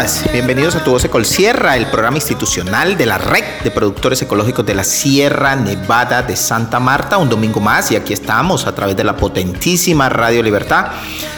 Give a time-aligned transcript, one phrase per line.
[0.00, 0.29] días.
[0.40, 4.74] Bienvenidos a Tu Voz Sierra, el programa institucional de la Red de Productores Ecológicos de
[4.74, 7.18] la Sierra Nevada de Santa Marta.
[7.18, 10.92] Un domingo más y aquí estamos a través de la potentísima Radio Libertad.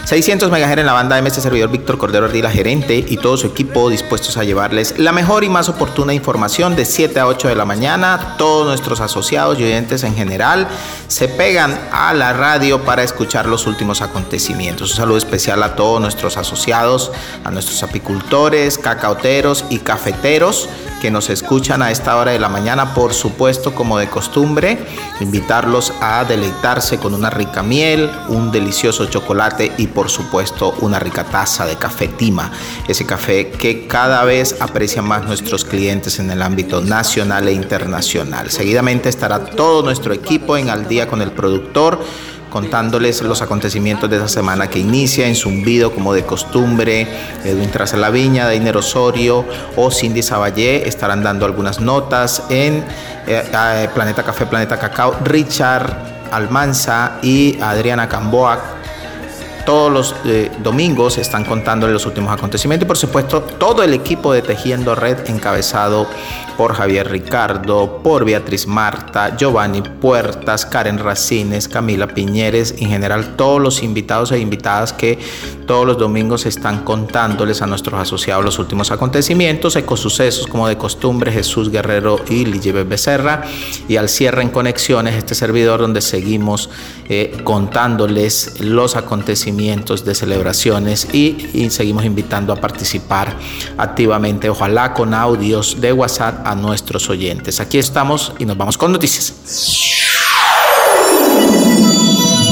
[0.05, 3.47] 600 MHz en la banda de este servidor Víctor Cordero Ardila, gerente, y todo su
[3.47, 7.57] equipo dispuestos a llevarles la mejor y más oportuna información de 7 a 8 de
[7.57, 8.35] la mañana.
[8.37, 10.69] Todos nuestros asociados y oyentes en general
[11.09, 14.91] se pegan a la radio para escuchar los últimos acontecimientos.
[14.91, 17.13] Un saludo especial a todos nuestros asociados,
[17.45, 20.69] a nuestros apicultores, cacaoteros y cafeteros
[21.01, 24.79] que nos escuchan a esta hora de la mañana, por supuesto, como de costumbre,
[25.21, 31.25] invitarlos a deleitarse con una rica miel, un delicioso chocolate y por supuesto una rica
[31.25, 32.53] taza de café Tima,
[32.87, 38.51] ese café que cada vez aprecian más nuestros clientes en el ámbito nacional e internacional.
[38.51, 41.99] Seguidamente estará todo nuestro equipo en al día con el productor
[42.53, 47.09] contándoles los acontecimientos de esa semana que inicia en Zumbido como de costumbre.
[47.45, 52.85] Edwin Traza La Viña, Dainer Osorio o Cindy Saballé estarán dando algunas notas en
[53.27, 55.17] eh, eh, Planeta Café, Planeta Cacao.
[55.25, 55.97] Richard
[56.31, 58.82] Almanza y Adriana Camboa
[59.65, 64.33] todos los eh, domingos están contándole los últimos acontecimientos y por supuesto todo el equipo
[64.33, 66.07] de Tejiendo Red encabezado
[66.57, 73.61] por Javier Ricardo, por Beatriz Marta, Giovanni Puertas, Karen Racines, Camila Piñeres, en general todos
[73.61, 75.19] los invitados e invitadas que
[75.67, 81.33] todos los domingos están contándoles a nuestros asociados los últimos acontecimientos, ecosucesos como de costumbre,
[81.33, 83.43] Jesús Guerrero y Lille Becerra,
[83.89, 86.69] y al cierre en Conexiones, este servidor donde seguimos
[87.09, 93.37] eh, contándoles los acontecimientos de celebraciones y, y seguimos invitando a participar
[93.77, 97.61] activamente, ojalá con audios de WhatsApp a nuestros oyentes.
[97.61, 99.35] Aquí estamos y nos vamos con noticias.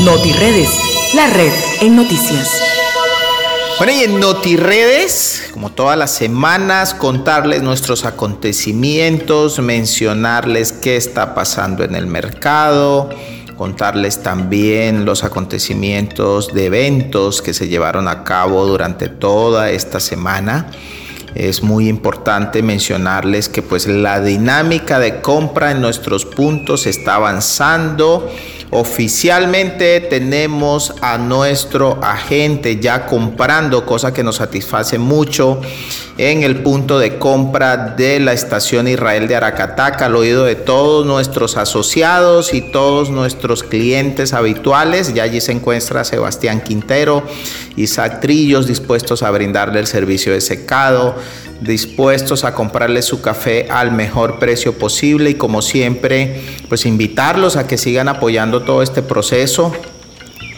[0.05, 0.71] NotiRedes,
[1.15, 2.49] la red en noticias.
[3.79, 11.83] Bueno, y en NotiRedes, como todas las semanas, contarles nuestros acontecimientos, mencionarles qué está pasando
[11.83, 13.09] en el mercado,
[13.61, 20.71] contarles también los acontecimientos de eventos que se llevaron a cabo durante toda esta semana.
[21.35, 28.31] Es muy importante mencionarles que pues la dinámica de compra en nuestros puntos está avanzando
[28.73, 35.61] Oficialmente tenemos a nuestro agente ya comprando, cosa que nos satisface mucho
[36.21, 41.07] en el punto de compra de la estación Israel de Aracataca, al oído de todos
[41.07, 45.15] nuestros asociados y todos nuestros clientes habituales.
[45.15, 47.23] Ya allí se encuentra Sebastián Quintero,
[47.75, 51.15] Isaac Trillos dispuestos a brindarle el servicio de secado,
[51.63, 57.67] dispuestos a comprarle su café al mejor precio posible y como siempre, pues invitarlos a
[57.67, 59.73] que sigan apoyando todo este proceso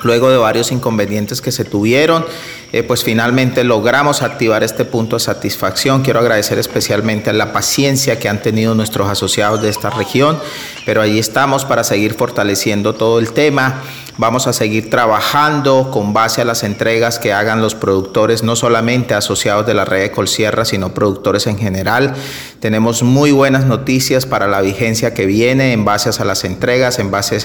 [0.03, 2.25] luego de varios inconvenientes que se tuvieron
[2.73, 6.03] eh, pues finalmente logramos activar este punto de satisfacción.
[6.03, 10.39] Quiero agradecer especialmente la paciencia que han tenido nuestros asociados de esta región,
[10.87, 13.83] pero ahí estamos para seguir fortaleciendo todo el tema.
[14.19, 19.15] Vamos a seguir trabajando con base a las entregas que hagan los productores, no solamente
[19.15, 22.15] asociados de la red de Colsierra, sino productores en general.
[22.63, 27.11] Tenemos muy buenas noticias para la vigencia que viene en base a las entregas, en
[27.11, 27.39] base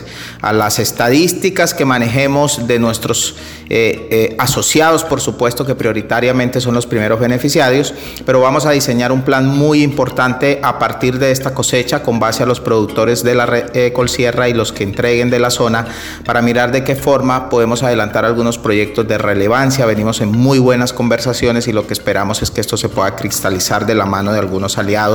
[0.44, 3.36] a las estadísticas que manejemos de nuestros
[3.68, 7.96] eh, eh, asociados, por supuesto que prioritariamente son los primeros beneficiarios,
[8.28, 12.44] pero vamos a diseñar un plan muy importante a partir de esta cosecha con base
[12.44, 15.88] a los productores de la eh, Colsierra y los que entreguen de la zona
[16.26, 19.88] para mirar de qué forma podemos adelantar algunos proyectos de relevancia.
[19.88, 23.88] Venimos en muy buenas conversaciones y lo que esperamos es que esto se pueda cristalizar
[23.88, 25.07] de la mano de algunos aliados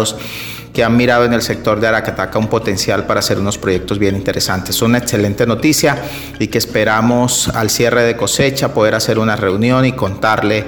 [0.73, 4.17] que han mirado en el sector de Aracataca un potencial para hacer unos proyectos bien
[4.17, 4.77] interesantes.
[4.77, 6.03] Es una excelente noticia
[6.39, 10.65] y que esperamos al cierre de cosecha poder hacer una reunión y contarle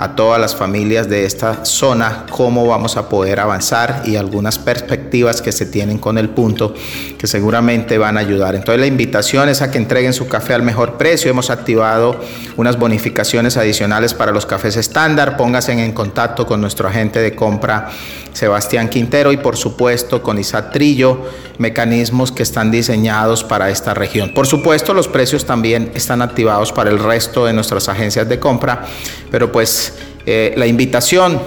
[0.00, 5.42] a todas las familias de esta zona cómo vamos a poder avanzar y algunas perspectivas
[5.42, 6.72] que se tienen con el punto
[7.18, 8.54] que seguramente van a ayudar.
[8.54, 11.32] Entonces la invitación es a que entreguen su café al mejor precio.
[11.32, 12.20] Hemos activado
[12.56, 15.36] unas bonificaciones adicionales para los cafés estándar.
[15.36, 17.90] Pónganse en contacto con nuestro agente de compra
[18.32, 21.26] Sebastián Quintero y por supuesto con Isaac Trillo,
[21.58, 24.32] mecanismos que están diseñados para esta región.
[24.32, 28.86] Por supuesto los precios también están activados para el resto de nuestras agencias de compra,
[29.32, 29.87] pero pues
[30.30, 31.40] eh, la invitación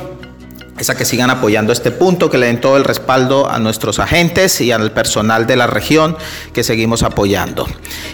[0.79, 3.99] es a que sigan apoyando este punto, que le den todo el respaldo a nuestros
[3.99, 6.17] agentes y al personal de la región
[6.51, 7.67] que seguimos apoyando.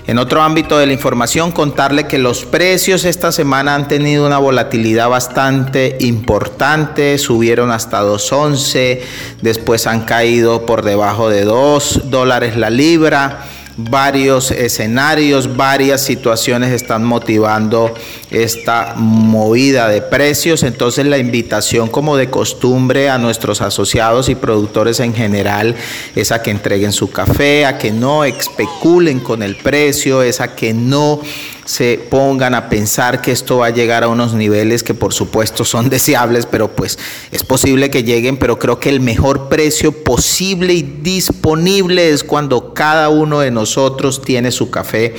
[0.07, 4.39] En otro ámbito de la información, contarle que los precios esta semana han tenido una
[4.39, 8.99] volatilidad bastante importante, subieron hasta 2.11,
[9.41, 13.45] después han caído por debajo de 2 dólares la libra
[13.77, 17.93] varios escenarios, varias situaciones están motivando
[18.31, 20.63] esta movida de precios.
[20.63, 25.75] Entonces la invitación como de costumbre a nuestros asociados y productores en general
[26.15, 30.55] es a que entreguen su café, a que no especulen con el precio, es a
[30.55, 31.21] que no
[31.67, 35.65] se pongan a pensar que esto va a llegar a unos niveles que por supuesto
[35.65, 36.97] son deseables, pero pues
[37.31, 42.73] es posible que lleguen, pero creo que el mejor precio posible y disponible es cuando
[42.73, 45.13] cada uno de nosotros tiene su café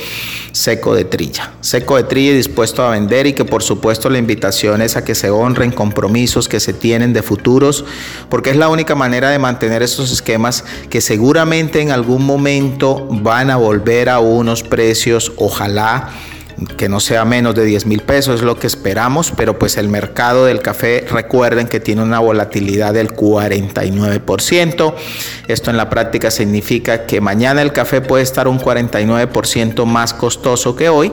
[0.51, 4.17] seco de trilla, seco de trilla y dispuesto a vender y que por supuesto la
[4.17, 7.85] invitación es a que se honren compromisos que se tienen de futuros,
[8.27, 13.51] porque es la única manera de mantener estos esquemas que seguramente en algún momento van
[13.51, 16.09] a volver a unos precios, ojalá
[16.77, 19.89] que no sea menos de 10 mil pesos, es lo que esperamos, pero pues el
[19.89, 24.93] mercado del café, recuerden que tiene una volatilidad del 49%.
[25.47, 30.75] Esto en la práctica significa que mañana el café puede estar un 49% más costoso
[30.75, 31.11] que hoy,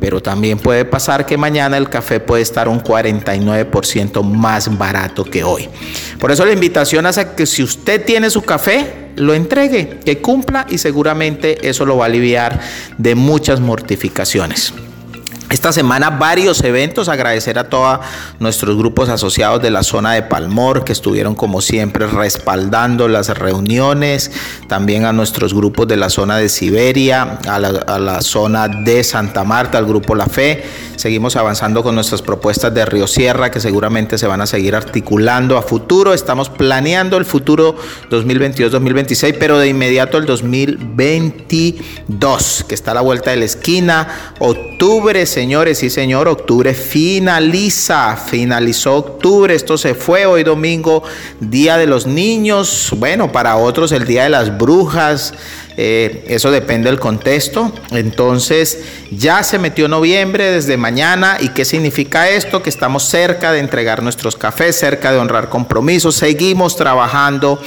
[0.00, 5.44] pero también puede pasar que mañana el café puede estar un 49% más barato que
[5.44, 5.68] hoy.
[6.18, 10.66] Por eso la invitación es que si usted tiene su café, lo entregue, que cumpla
[10.68, 12.60] y seguramente eso lo va a aliviar
[12.96, 14.72] de muchas mortificaciones.
[15.50, 18.00] Esta semana varios eventos, agradecer a todos
[18.38, 24.30] nuestros grupos asociados de la zona de Palmor que estuvieron como siempre respaldando las reuniones,
[24.68, 29.78] también a nuestros grupos de la zona de Siberia, a la, zona de Santa Marta,
[29.78, 30.62] al grupo La Fe.
[30.96, 35.56] Seguimos avanzando con nuestras propuestas de Río Sierra que seguramente se van a seguir articulando
[35.56, 36.12] a futuro.
[36.12, 37.74] Estamos planeando el futuro
[38.10, 44.34] 2022-2026, pero de inmediato el 2022, que está a la vuelta de la esquina.
[44.40, 51.04] Octubre, señores y señor, octubre finaliza, finalizó octubre, esto se fue hoy domingo,
[51.38, 55.32] Día de los Niños, bueno, para otros el Día de las Brujas,
[55.76, 57.72] eh, eso depende del contexto.
[57.92, 58.80] Entonces,
[59.12, 61.36] ya se metió noviembre desde mañana.
[61.38, 62.64] ¿Y qué significa esto?
[62.64, 66.16] Que estamos cerca de entregar nuestros cafés, cerca de honrar compromisos.
[66.16, 67.62] Seguimos trabajando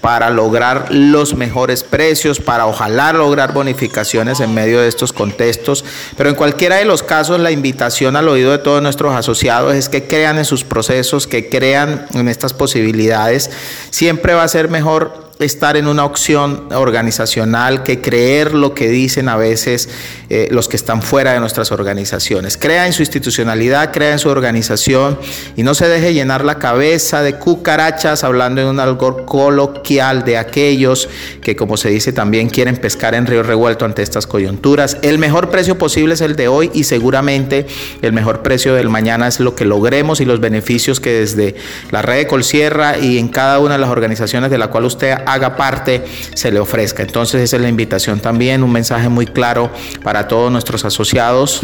[0.00, 5.84] para lograr los mejores precios, para ojalá lograr bonificaciones en medio de estos contextos.
[6.16, 9.88] Pero en cualquiera de los casos, la invitación al oído de todos nuestros asociados es
[9.88, 13.50] que crean en sus procesos, que crean en estas posibilidades.
[13.90, 19.28] Siempre va a ser mejor estar en una opción organizacional que creer lo que dicen
[19.28, 19.88] a veces
[20.30, 22.56] eh, los que están fuera de nuestras organizaciones.
[22.56, 25.18] Crea en su institucionalidad, crea en su organización
[25.56, 30.36] y no se deje llenar la cabeza de cucarachas hablando en un algo coloquial de
[30.36, 31.08] aquellos
[31.40, 34.98] que, como se dice, también quieren pescar en río revuelto ante estas coyunturas.
[35.02, 37.66] El mejor precio posible es el de hoy y seguramente
[38.02, 41.54] el mejor precio del mañana es lo que logremos y los beneficios que desde
[41.90, 45.16] la red de Colsierra y en cada una de las organizaciones de la cual usted
[45.32, 46.04] haga parte
[46.34, 47.02] se le ofrezca.
[47.02, 49.70] Entonces esa es la invitación también, un mensaje muy claro
[50.02, 51.62] para todos nuestros asociados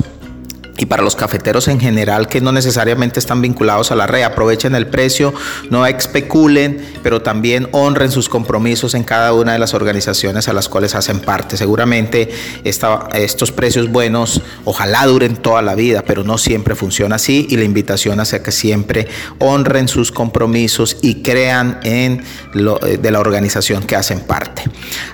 [0.76, 4.75] y para los cafeteros en general que no necesariamente están vinculados a la red, aprovechen
[4.75, 5.32] el precio,
[5.71, 10.69] no especulen, pero también honren sus compromisos en cada una de las organizaciones a las
[10.69, 11.56] cuales hacen parte.
[11.56, 12.31] Seguramente
[12.65, 17.65] estos precios buenos ojalá duren toda la vida, pero no siempre funciona así y la
[17.65, 19.06] invitación hacia que siempre
[19.38, 24.62] honren sus compromisos y crean en lo, eh, de la organización que hacen parte.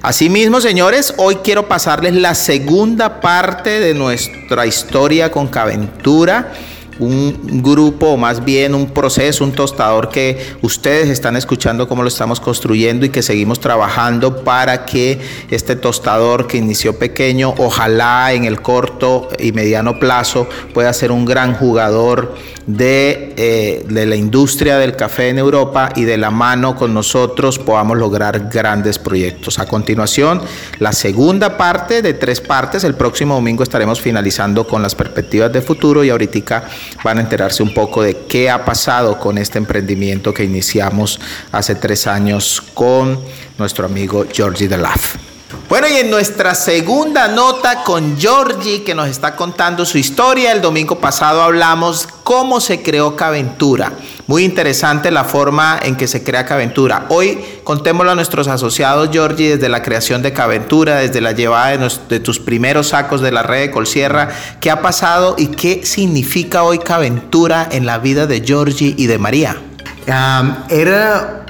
[0.03, 6.51] Asimismo, señores, hoy quiero pasarles la segunda parte de nuestra historia con Caventura
[7.01, 12.09] un grupo, o más bien un proceso, un tostador que ustedes están escuchando cómo lo
[12.09, 18.45] estamos construyendo y que seguimos trabajando para que este tostador que inició pequeño, ojalá en
[18.45, 22.35] el corto y mediano plazo pueda ser un gran jugador
[22.67, 27.59] de, eh, de la industria del café en Europa y de la mano con nosotros
[27.59, 29.59] podamos lograr grandes proyectos.
[29.59, 30.41] A continuación,
[30.79, 32.85] la segunda parte de tres partes.
[32.85, 36.31] El próximo domingo estaremos finalizando con las perspectivas de futuro y ahorita
[37.03, 41.21] van a enterarse un poco de qué ha pasado con este emprendimiento que iniciamos
[41.53, 43.19] hace tres años con
[43.59, 45.17] nuestro amigo Georgie Delaf.
[45.69, 50.61] Bueno, y en nuestra segunda nota con Georgie, que nos está contando su historia, el
[50.61, 53.93] domingo pasado hablamos cómo se creó Caventura.
[54.31, 57.07] Muy interesante la forma en que se crea Caventura.
[57.09, 61.77] Hoy contémoslo a nuestros asociados, Georgie, desde la creación de Caventura, desde la llevada
[62.09, 64.29] de, tus primeros sacos de la red de Colsierra.
[64.61, 69.19] ¿Qué ha pasado y qué significa hoy Caventura en la vida de Georgie y de
[69.19, 69.57] María?
[70.07, 71.45] era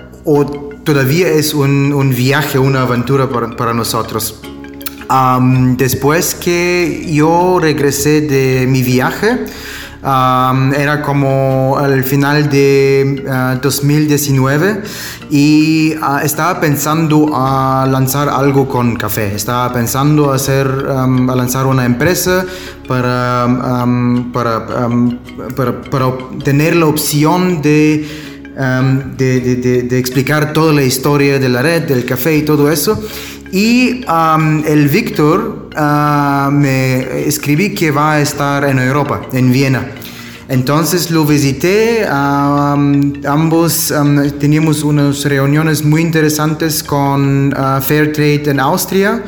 [0.82, 4.40] todavía es un, viaje, una aventura para, nosotros.
[5.76, 9.44] después que yo regresé de mi viaje,
[10.02, 13.22] Um, era como al final de
[13.60, 14.76] 2019 uh,
[15.28, 19.34] y uh, estaba pensando a lanzar algo con café.
[19.34, 22.46] Estaba pensando hacer, um, a lanzar una empresa
[22.88, 24.66] para, um, para,
[25.54, 26.12] para, para
[26.44, 28.28] tener la opción de
[29.16, 33.02] de, de, de, explicar toda la historia de la red, del café y todo eso.
[33.52, 39.86] Y um, el Víctor uh, me escribí que va a estar en Europa, en Viena.
[40.50, 48.58] Entonces lo visité, um, ambos um, teníamos unas reuniones muy interesantes con uh, Fairtrade en
[48.58, 49.22] Austria.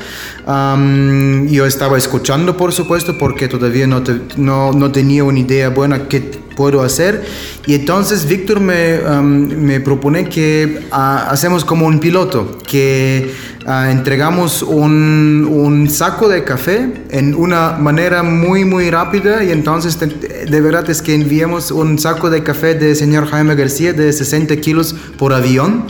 [0.49, 4.03] Um, yo estaba escuchando, por supuesto, porque todavía no,
[4.37, 6.23] no, no, tenía una idea buena qué
[6.57, 7.25] puedo hacer.
[7.67, 13.33] Y entonces Víctor me, me propone que uh, hacemos como un piloto, que
[13.66, 19.45] uh, entregamos un, un, saco de café en una manera muy, muy rápida.
[19.45, 23.92] Y entonces de verdad es que enviamos un saco de café de señor Jaime García
[23.92, 25.85] de 60 kilos por avión.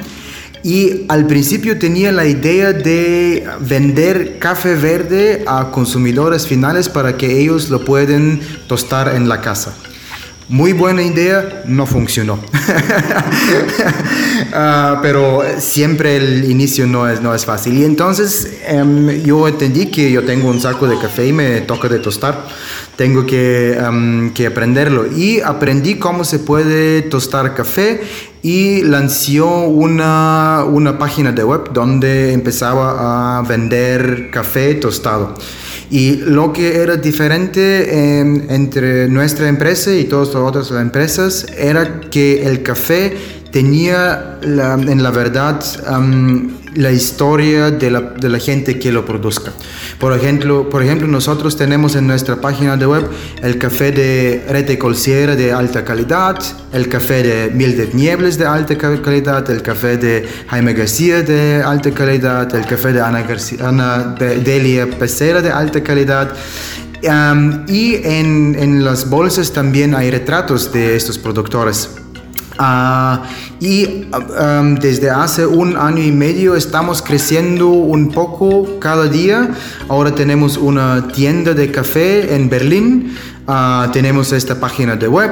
[0.65, 7.41] Y al principio tenía la idea de vender café verde a consumidores finales para que
[7.41, 9.75] ellos lo puedan tostar en la casa.
[10.53, 12.35] Muy buena idea, no funcionó.
[12.35, 12.39] uh,
[15.03, 17.79] pero siempre el inicio no es, no es fácil.
[17.79, 21.89] Y entonces um, yo entendí que yo tengo un saco de café y me toca
[22.03, 22.47] tostar.
[22.97, 25.07] Tengo que, um, que aprenderlo.
[25.07, 28.03] Y aprendí cómo se puede tostar café
[28.43, 35.35] y lanzó una, una página de web donde empezaba a vender café tostado.
[35.93, 42.47] Y lo que era diferente entre nuestra empresa y todas las otras empresas era que
[42.47, 43.15] el café
[43.51, 45.63] tenía en la verdad
[46.75, 49.53] la historia de la, de la, gente que lo produzca.
[49.99, 53.09] Por ejemplo, por ejemplo, nosotros tenemos en nuestra página de web
[53.43, 56.39] el café de Rete Colsiera de alta calidad,
[56.73, 61.63] el café de Miel de Niebles de alta calidad, el café de Jaime García de
[61.63, 66.33] alta calidad, el café de Ana, García, Ana de Delia Pecera de alta calidad.
[67.03, 71.91] y en, en las bolsas también hay retratos de estos productores.
[72.59, 73.19] Uh,
[73.61, 74.07] y
[74.39, 79.51] um, desde hace un año y medio estamos creciendo un poco cada día.
[79.89, 83.15] Ahora tenemos una tienda de café en Berlín,
[83.47, 85.31] uh, tenemos esta página de web,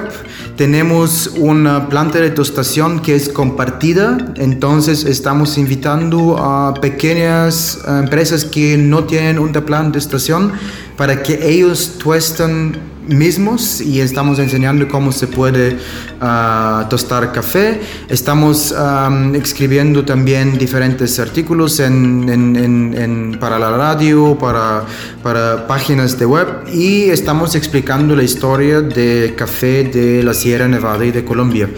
[0.57, 8.79] tenemos una planta de tostación que es compartida, entonces estamos invitando a pequeñas empresas que
[8.79, 10.53] no tienen una planta de estación
[10.97, 12.77] para que ellos tuestan
[13.11, 15.77] mismos y estamos enseñando cómo se puede
[16.21, 17.81] uh, tostar café.
[18.09, 24.85] Estamos um, escribiendo también diferentes artículos en, en, en, para la radio, para,
[25.23, 31.05] para páginas de web y estamos explicando la historia del café de la Sierra Nevada
[31.05, 31.69] y de Colombia.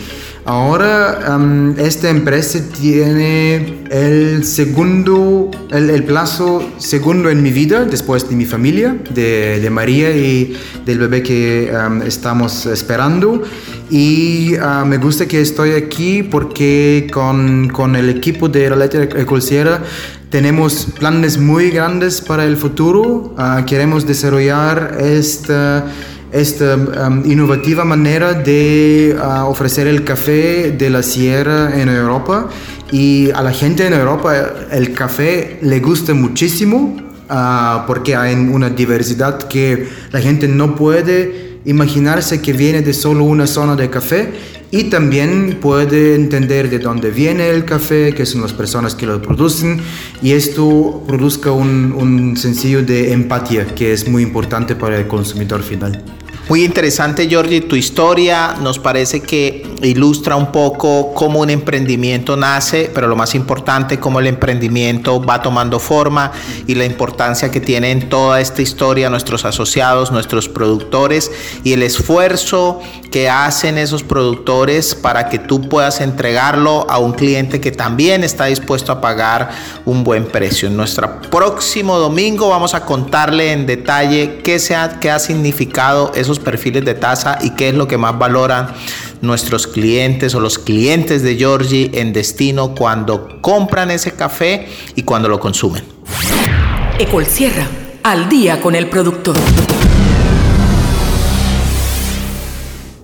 [0.45, 8.35] Ahora um, esta empresa tiene el segundo, el, plazo segundo en mi vida, después de
[8.35, 11.73] mi familia, de, de María y del bebé que
[12.05, 13.43] estamos esperando.
[13.89, 19.05] Y uh, me gusta que estoy aquí porque con, con el equipo de la letra
[19.05, 19.81] Ecolciera
[20.29, 23.33] tenemos planes muy grandes para el futuro.
[23.39, 25.87] Uh, queremos desarrollar esta
[26.33, 32.49] esta um, innovativa manera de uh, ofrecer el café de la sierra en Europa.
[32.91, 34.35] Y a la gente en Europa
[34.71, 36.97] el café le gusta muchísimo
[37.31, 43.25] uh, porque hay una diversidad que la gente no puede imaginarse que viene de solo
[43.25, 44.33] una zona de café.
[44.75, 49.21] Y también puede entender de dónde viene el café, qué son las personas que lo
[49.21, 49.83] producen.
[50.23, 55.63] Y esto produzca un, un sencillo de empatía que es muy importante para el consumidor
[55.63, 56.03] final.
[56.53, 62.91] Muy interesante, Georgie, tu historia nos parece que ilustra un poco cómo un emprendimiento nace,
[62.95, 66.31] pero lo más importante, cómo el emprendimiento va tomando forma
[66.67, 71.33] y la importancia que tienen toda esta historia nuestros asociados, nuestros productores
[71.65, 72.81] y el esfuerzo
[73.11, 78.47] que hacen esos productores para que tú puedas entregarlo a un cliente que también está
[78.47, 79.51] dispuesto a pagar
[79.85, 80.69] un buen precio.
[80.69, 86.13] En nuestro próximo domingo vamos a contarle en detalle qué, se ha, qué ha significado
[86.15, 88.69] esos perfiles de tasa y qué es lo que más valoran
[89.21, 95.29] nuestros clientes o los clientes de Georgie en destino cuando compran ese café y cuando
[95.29, 95.85] lo consumen.
[96.99, 97.67] Ecol Sierra,
[98.03, 99.37] al día con el productor.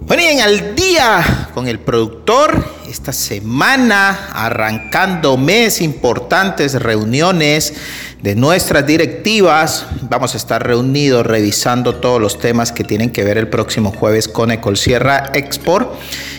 [0.00, 7.74] Bueno, y en al día con el productor esta semana, arrancando mes, importantes reuniones
[8.22, 9.86] de nuestras directivas.
[10.02, 14.26] Vamos a estar reunidos revisando todos los temas que tienen que ver el próximo jueves
[14.26, 15.92] con Ecolsierra Export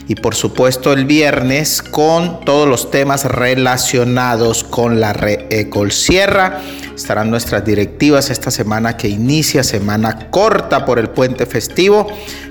[0.08, 5.16] y por supuesto el viernes con todos los temas relacionados con la
[5.50, 6.62] Ecolsierra.
[6.94, 12.08] Estarán nuestras directivas esta semana que inicia, semana corta por el puente festivo,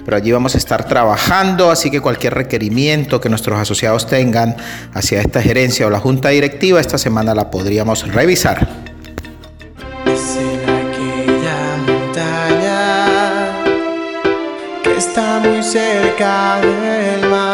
[0.06, 4.56] pero allí vamos a estar trabajando, así que cualquier requerimiento que nuestros asociados tengan
[4.94, 8.87] hacia esta gerencia o la junta directiva, esta semana la podríamos revisar.
[15.68, 17.47] Cerca del mar.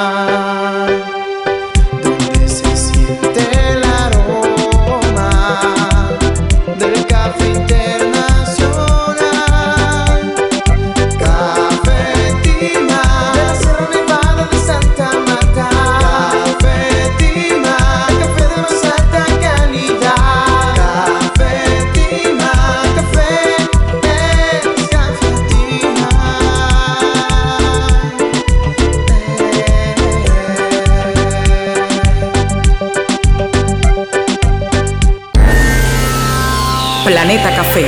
[37.43, 37.85] Café.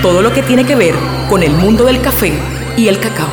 [0.00, 0.94] Todo lo que tiene que ver
[1.28, 2.32] con el mundo del café
[2.78, 3.28] y el cacao.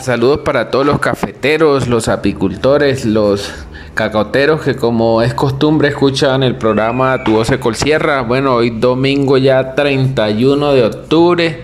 [0.00, 3.52] Saludos para todos los cafeteros, los apicultores, los
[3.94, 8.22] cacaoteros que como es costumbre escuchan el programa Tu Voz Colsierra.
[8.22, 11.62] Bueno, hoy domingo ya 31 de octubre.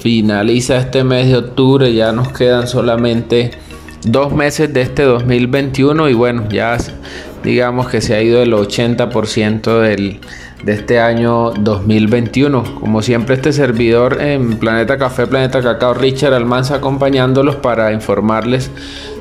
[0.00, 3.52] Finaliza este mes de octubre, ya nos quedan solamente
[4.04, 6.76] dos meses de este 2021 y bueno, ya
[7.44, 10.20] digamos que se ha ido el 80% del
[10.62, 12.80] de este año 2021.
[12.80, 18.70] Como siempre, este servidor en Planeta Café, Planeta Cacao, Richard Almanza, acompañándolos para informarles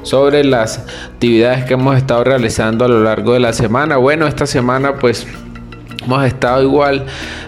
[0.03, 3.97] sobre las actividades que hemos estado realizando a lo largo de la semana.
[3.97, 5.27] Bueno, esta semana pues
[6.03, 7.05] hemos estado igual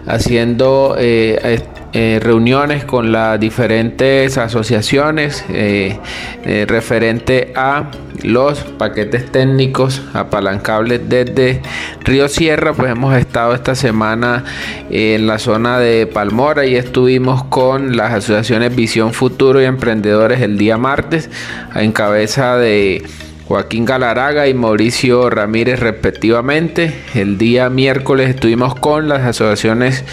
[0.08, 1.60] haciendo eh,
[1.96, 6.00] eh, reuniones con las diferentes asociaciones eh,
[6.44, 7.92] eh, referente a
[8.24, 11.62] los paquetes técnicos apalancables desde
[12.04, 12.74] Río Sierra.
[12.74, 14.44] Pues hemos estado esta semana
[14.90, 20.58] en la zona de Palmora y estuvimos con las asociaciones Visión Futuro y Emprendedores el
[20.58, 21.30] día martes
[21.76, 23.06] en cabeza de
[23.48, 26.94] Joaquín Galaraga y Mauricio Ramírez respectivamente.
[27.14, 30.06] El día miércoles estuvimos con las asociaciones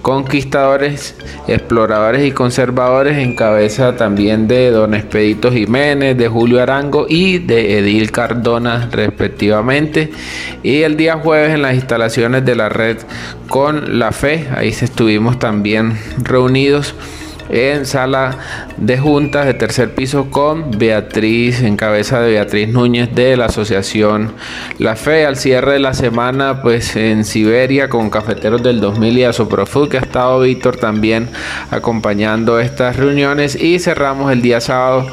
[0.00, 1.14] conquistadores,
[1.48, 7.78] exploradores y conservadores en cabeza también de don Expedito Jiménez, de Julio Arango y de
[7.78, 10.10] Edil Cardona respectivamente.
[10.62, 12.96] Y el día jueves en las instalaciones de la red
[13.50, 16.94] con la fe, ahí estuvimos también reunidos
[17.50, 18.38] en sala
[18.76, 24.32] de juntas de tercer piso con Beatriz, en cabeza de Beatriz Núñez de la asociación
[24.78, 25.26] La Fe.
[25.26, 29.98] Al cierre de la semana, pues en Siberia con Cafeteros del 2000 y Asoprofood, que
[29.98, 31.28] ha estado Víctor también
[31.70, 33.54] acompañando estas reuniones.
[33.60, 35.06] Y cerramos el día sábado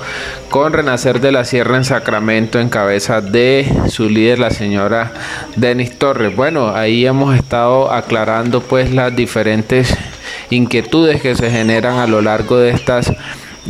[0.49, 5.11] con Renacer de la Sierra en Sacramento en cabeza de su líder, la señora
[5.55, 6.35] Denis Torres.
[6.35, 9.95] Bueno, ahí hemos estado aclarando pues las diferentes
[10.49, 13.11] inquietudes que se generan a lo largo de estas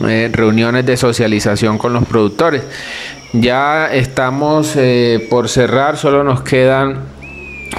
[0.08, 2.64] eh, reuniones de socialización con los productores.
[3.34, 7.15] Ya estamos eh, por cerrar, solo nos quedan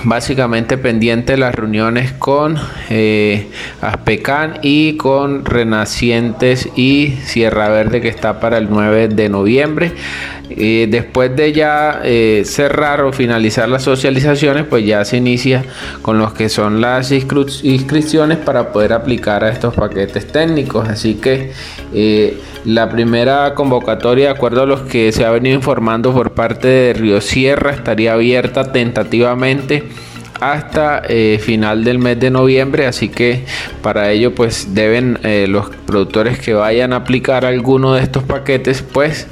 [0.04, 2.56] básicamente pendientes las reuniones con
[2.90, 3.48] eh,
[3.80, 9.92] Aspecan y con Renacientes y Sierra Verde que está para el 9 de noviembre.
[10.48, 15.64] Eh, después de ya eh, cerrar o finalizar las socializaciones, pues ya se inicia
[16.02, 20.88] con los que son las inscripciones para poder aplicar a estos paquetes técnicos.
[20.88, 21.52] Así que
[22.66, 26.92] la primera convocatoria, de acuerdo a los que se ha venido informando por parte de
[26.92, 29.84] Río Sierra, estaría abierta tentativamente
[30.40, 31.02] hasta
[31.40, 33.46] final del mes de noviembre así que
[33.80, 39.26] para ello pues deben los productores que vayan a aplicar alguno de estos paquetes pues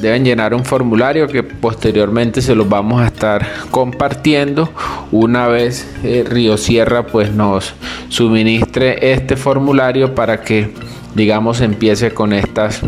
[0.00, 4.70] deben llenar un formulario que posteriormente se los vamos a estar compartiendo
[5.12, 7.74] una vez eh, Río Sierra pues nos
[8.08, 10.72] suministre este formulario para que
[11.14, 12.82] digamos empiece con estas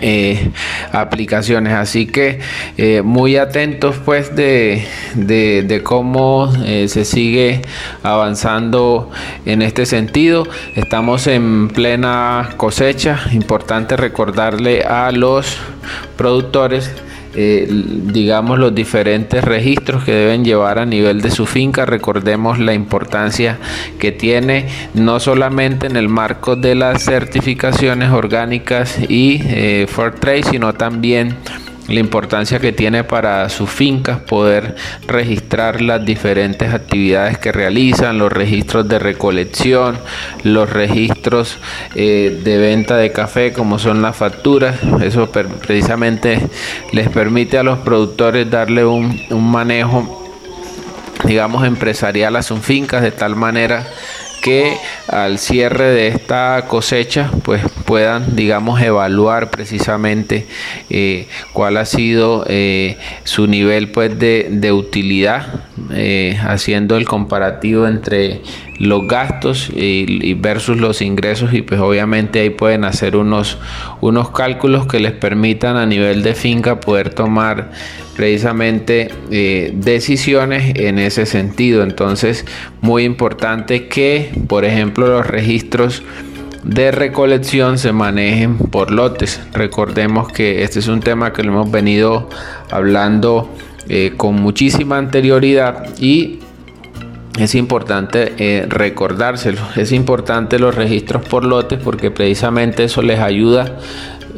[0.00, 0.50] eh,
[0.92, 1.72] aplicaciones.
[1.72, 2.40] Así que
[2.76, 7.62] eh, muy atentos pues de, de, cómo eh, se sigue
[8.02, 9.10] avanzando
[9.44, 10.46] en este sentido.
[10.74, 13.20] Estamos en plena cosecha.
[13.32, 15.56] Importante recordarle a los
[16.16, 16.90] productores
[17.36, 21.84] eh, digamos, los diferentes registros que deben llevar a nivel de su finca.
[21.84, 23.58] Recordemos la importancia
[23.98, 30.44] que tiene no solamente en el marco de las certificaciones orgánicas y eh, for trade,
[30.44, 31.36] sino también
[31.88, 34.74] la importancia que tiene para sus fincas poder
[35.06, 39.98] registrar las diferentes actividades que realizan, los registros de recolección,
[40.42, 41.58] los registros
[41.94, 44.76] eh, de venta de café como son las facturas.
[45.02, 46.40] Eso precisamente
[46.92, 50.22] les permite a los productores darle un, un manejo
[51.24, 53.86] digamos empresarial a sus fincas de tal manera
[54.46, 54.76] que
[55.08, 60.46] al cierre de esta cosecha pues puedan digamos evaluar precisamente
[60.88, 65.46] eh, cuál ha sido eh, su nivel pues de, utilidad
[65.90, 68.40] eh, haciendo el comparativo entre
[68.78, 73.58] los gastos y, versus los ingresos y pues obviamente ahí pueden hacer unos,
[74.00, 77.70] unos cálculos que les permitan a nivel de finca poder tomar
[78.16, 81.82] precisamente eh, decisiones en ese sentido.
[81.82, 82.44] Entonces,
[82.80, 86.02] muy importante que, por ejemplo, los registros
[86.62, 89.40] de recolección se manejen por lotes.
[89.52, 92.28] Recordemos que este es un tema que lo hemos venido
[92.70, 93.48] hablando
[93.88, 96.40] eh, con muchísima anterioridad y
[97.38, 99.60] es importante eh, recordárselo.
[99.76, 103.78] Es importante los registros por lotes porque precisamente eso les ayuda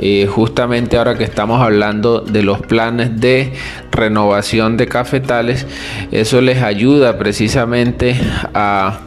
[0.00, 3.52] eh, justamente ahora que estamos hablando de los planes de
[3.90, 5.66] renovación de cafetales,
[6.12, 8.16] eso les ayuda precisamente
[8.54, 9.00] a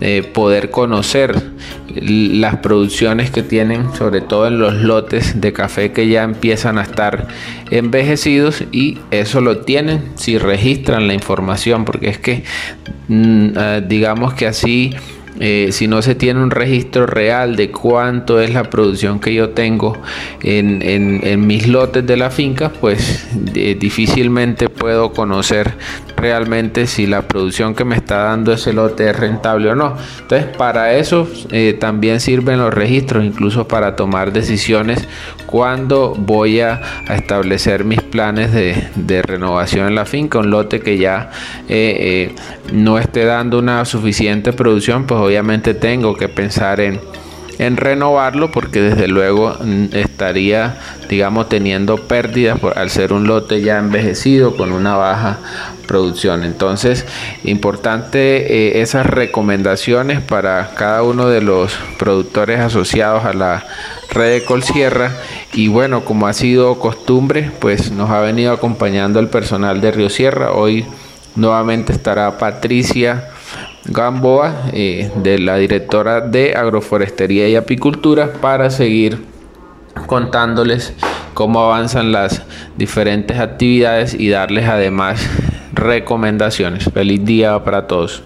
[0.00, 1.34] eh, poder conocer
[2.00, 6.82] las producciones que tienen, sobre todo en los lotes de café que ya empiezan a
[6.82, 7.28] estar
[7.70, 12.44] envejecidos y eso lo tienen si registran la información, porque es que
[13.08, 14.94] mm, ah, digamos que así
[15.40, 19.50] eh, si no se tiene un registro real de cuánto es la producción que yo
[19.50, 19.96] tengo
[20.42, 25.74] en, mis lotes de la finca, pues difícilmente puedo conocer
[26.16, 29.96] realmente si la producción que me está dando ese lote es rentable o no.
[30.20, 35.06] Entonces, para eso eh, también sirven los registros, incluso para tomar decisiones
[35.46, 40.38] cuando voy a, establecer mis planes de, renovación en la finca.
[40.38, 41.30] Un lote que ya
[41.68, 42.34] eh,
[42.72, 47.00] no esté dando una suficiente producción, pues obviamente tengo que pensar en,
[47.76, 54.56] renovarlo porque desde luego mm, estaría digamos teniendo pérdidas al ser un lote ya envejecido
[54.56, 55.38] con una baja
[55.86, 56.44] producción.
[56.44, 57.04] Entonces
[57.42, 58.18] importante
[58.78, 63.66] eh, esas recomendaciones para cada uno de los productores asociados a la
[64.08, 65.12] red de Colsierra.
[65.52, 70.10] Y bueno como ha sido costumbre pues nos ha venido acompañando el personal de Río
[70.10, 70.52] Sierra.
[70.52, 70.86] Hoy
[71.34, 73.30] nuevamente estará Patricia
[73.88, 79.24] Gamboa, eh, de la directora de Agroforestería y Apicultura, para seguir
[80.06, 80.94] contándoles
[81.34, 82.42] cómo avanzan las
[82.76, 85.20] diferentes actividades y darles además
[85.72, 86.84] recomendaciones.
[86.92, 88.22] Feliz día para todos.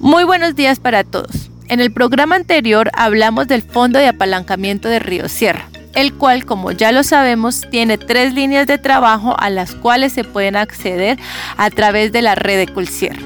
[0.00, 1.50] Muy buenos días para todos.
[1.68, 6.72] En el programa anterior hablamos del Fondo de Apalancamiento de Río Sierra, el cual, como
[6.72, 11.18] ya lo sabemos, tiene tres líneas de trabajo a las cuales se pueden acceder
[11.56, 13.20] a través de la red de Colsierra.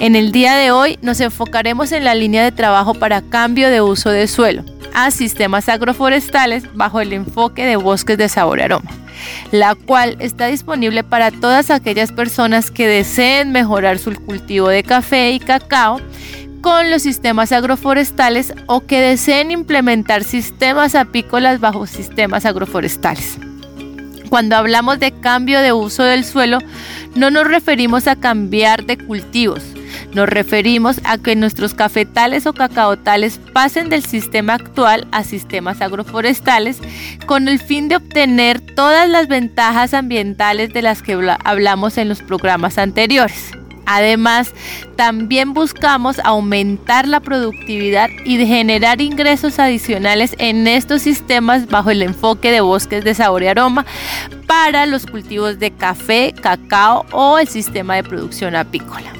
[0.00, 3.82] En el día de hoy nos enfocaremos en la línea de trabajo para cambio de
[3.82, 8.90] uso de suelo a sistemas agroforestales bajo el enfoque de bosques de sabor y aroma,
[9.52, 15.32] la cual está disponible para todas aquellas personas que deseen mejorar su cultivo de café
[15.32, 16.00] y cacao
[16.62, 23.38] con los sistemas agroforestales o que deseen implementar sistemas apícolas bajo sistemas agroforestales.
[24.30, 26.58] Cuando hablamos de cambio de uso del suelo,
[27.14, 29.62] no nos referimos a cambiar de cultivos,
[30.12, 36.78] nos referimos a que nuestros cafetales o cacaotales pasen del sistema actual a sistemas agroforestales
[37.26, 42.22] con el fin de obtener todas las ventajas ambientales de las que hablamos en los
[42.22, 43.52] programas anteriores.
[43.92, 44.54] Además,
[44.94, 52.52] también buscamos aumentar la productividad y generar ingresos adicionales en estos sistemas bajo el enfoque
[52.52, 53.84] de bosques de sabor y aroma
[54.46, 59.19] para los cultivos de café, cacao o el sistema de producción apícola.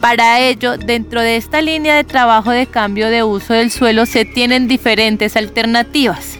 [0.00, 4.24] Para ello, dentro de esta línea de trabajo de cambio de uso del suelo se
[4.24, 6.38] tienen diferentes alternativas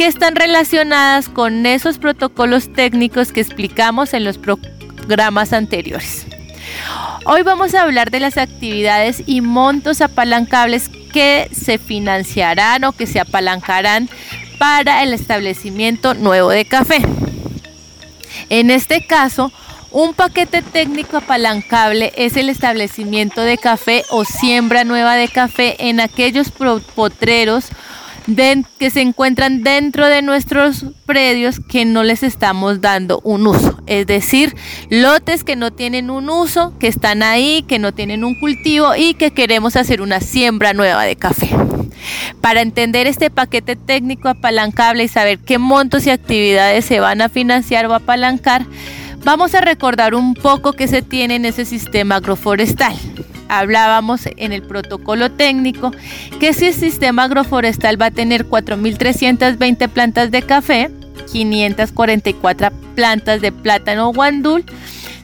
[0.00, 6.26] que están relacionadas con esos protocolos técnicos que explicamos en los programas anteriores.
[7.26, 13.06] Hoy vamos a hablar de las actividades y montos apalancables que se financiarán o que
[13.06, 14.08] se apalancarán
[14.58, 17.02] para el establecimiento nuevo de café.
[18.48, 19.52] En este caso,
[19.92, 26.00] un paquete técnico apalancable es el establecimiento de café o siembra nueva de café en
[26.00, 27.70] aquellos potreros
[28.78, 33.82] que se encuentran dentro de nuestros predios que no les estamos dando un uso.
[33.86, 34.54] Es decir,
[34.88, 39.14] lotes que no tienen un uso, que están ahí, que no tienen un cultivo y
[39.14, 41.50] que queremos hacer una siembra nueva de café.
[42.40, 47.28] Para entender este paquete técnico apalancable y saber qué montos y actividades se van a
[47.28, 48.64] financiar o apalancar,
[49.24, 52.94] vamos a recordar un poco qué se tiene en ese sistema agroforestal.
[53.48, 55.90] Hablábamos en el protocolo técnico
[56.38, 60.90] que ese sistema agroforestal va a tener 4.320 plantas de café,
[61.32, 64.64] 544 plantas de plátano guandul,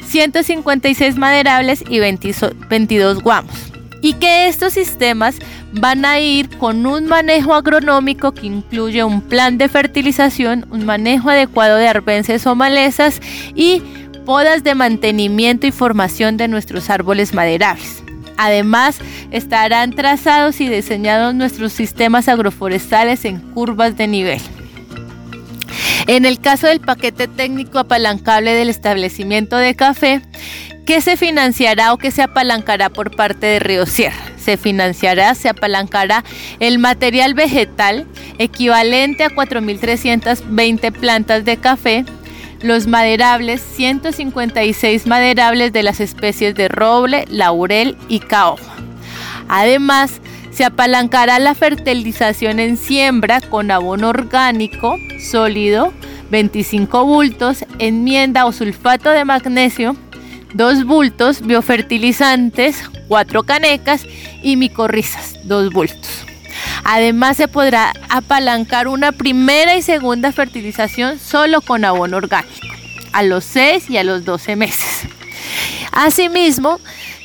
[0.07, 3.76] 156 maderables y 22 guamos.
[4.07, 5.35] Y que estos sistemas
[5.73, 11.29] van a ir con un manejo agronómico que incluye un plan de fertilización, un manejo
[11.29, 13.21] adecuado de arbences o malezas
[13.57, 13.83] y
[14.25, 18.05] podas de mantenimiento y formación de nuestros árboles maderables.
[18.37, 18.99] Además,
[19.33, 24.41] estarán trazados y diseñados nuestros sistemas agroforestales en curvas de nivel.
[26.07, 30.21] En el caso del paquete técnico apalancable del establecimiento de café,
[30.87, 34.25] ¿qué se financiará o qué se apalancará por parte de Río Sierra?
[34.37, 36.23] Se financiará, se apalancará
[36.61, 38.07] el material vegetal
[38.39, 42.05] equivalente a 4.320 plantas de café,
[42.63, 48.63] los maderables, 156 maderables de las especies de roble, laurel y caoba.
[49.49, 50.21] Además,
[50.57, 55.93] se apalancará la fertilización en siembra con abono orgánico sólido,
[56.31, 59.97] 25 bultos, enmienda o sulfato de magnesio,
[60.55, 64.07] 2 bultos, biofertilizantes, 4 canecas
[64.43, 66.25] y micorrizas, 2 bultos.
[66.85, 72.67] Además se podrá apalancar una primera y segunda fertilización solo con abono orgánico,
[73.13, 75.03] a los 6 y a los 12 meses.
[75.93, 76.81] Asimismo,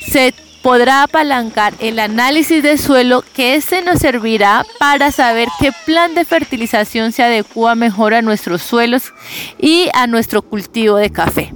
[0.06, 6.16] se podrá apalancar el análisis de suelo que este nos servirá para saber qué plan
[6.16, 9.14] de fertilización se adecua mejor a nuestros suelos
[9.60, 11.54] y a nuestro cultivo de café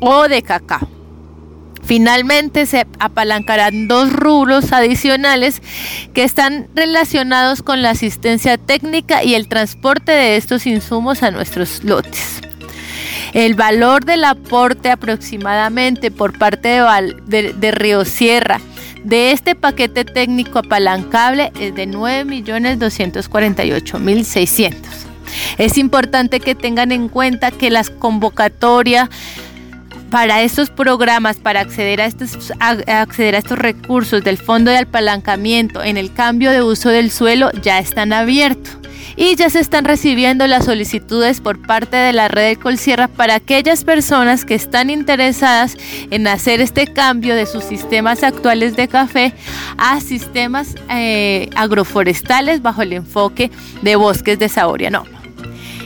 [0.00, 0.88] o de cacao.
[1.84, 5.60] Finalmente se apalancarán dos rubros adicionales
[6.14, 11.82] que están relacionados con la asistencia técnica y el transporte de estos insumos a nuestros
[11.82, 12.41] lotes.
[13.32, 16.80] El valor del aporte aproximadamente por parte
[17.26, 18.60] de, Río Sierra
[19.04, 24.76] de este paquete técnico apalancable es de 9.248.600.
[25.58, 29.08] Es importante que tengan en cuenta que las convocatorias
[30.12, 35.82] para estos programas, para acceder a estos, acceder a estos recursos del Fondo de Apalancamiento
[35.82, 38.76] en el cambio de uso del suelo ya están abiertos.
[39.16, 43.36] Y ya se están recibiendo las solicitudes por parte de la red de Colsierra para
[43.36, 45.76] aquellas personas que están interesadas
[46.10, 49.32] en hacer este cambio de sus sistemas actuales de café
[49.78, 54.90] a sistemas eh, agroforestales bajo el enfoque de bosques de Saboria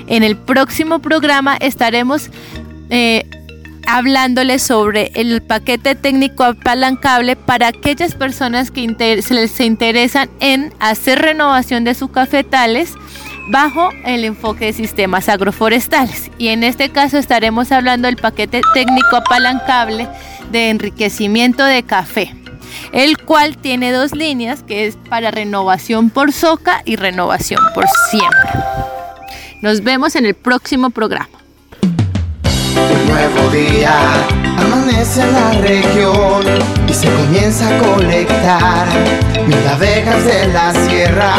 [0.09, 2.31] En el próximo programa estaremos
[2.91, 3.25] eh,
[3.87, 8.87] hablándoles sobre el paquete técnico apalancable para aquellas personas que
[9.49, 12.95] se interesan en hacer renovación de sus cafetales
[13.49, 16.31] bajo el enfoque de sistemas agroforestales.
[16.39, 20.09] Y en este caso estaremos hablando del paquete técnico apalancable
[20.51, 22.35] de enriquecimiento de café,
[22.93, 28.87] el cual tiene dos líneas que es para renovación por soca y renovación por siembra.
[29.63, 31.46] Nos vemos en el próximo programa.
[32.93, 33.95] Un nuevo día
[34.59, 36.45] amanece en la región
[36.89, 38.87] y se comienza a colectar
[39.47, 41.35] mil abejas de la sierra.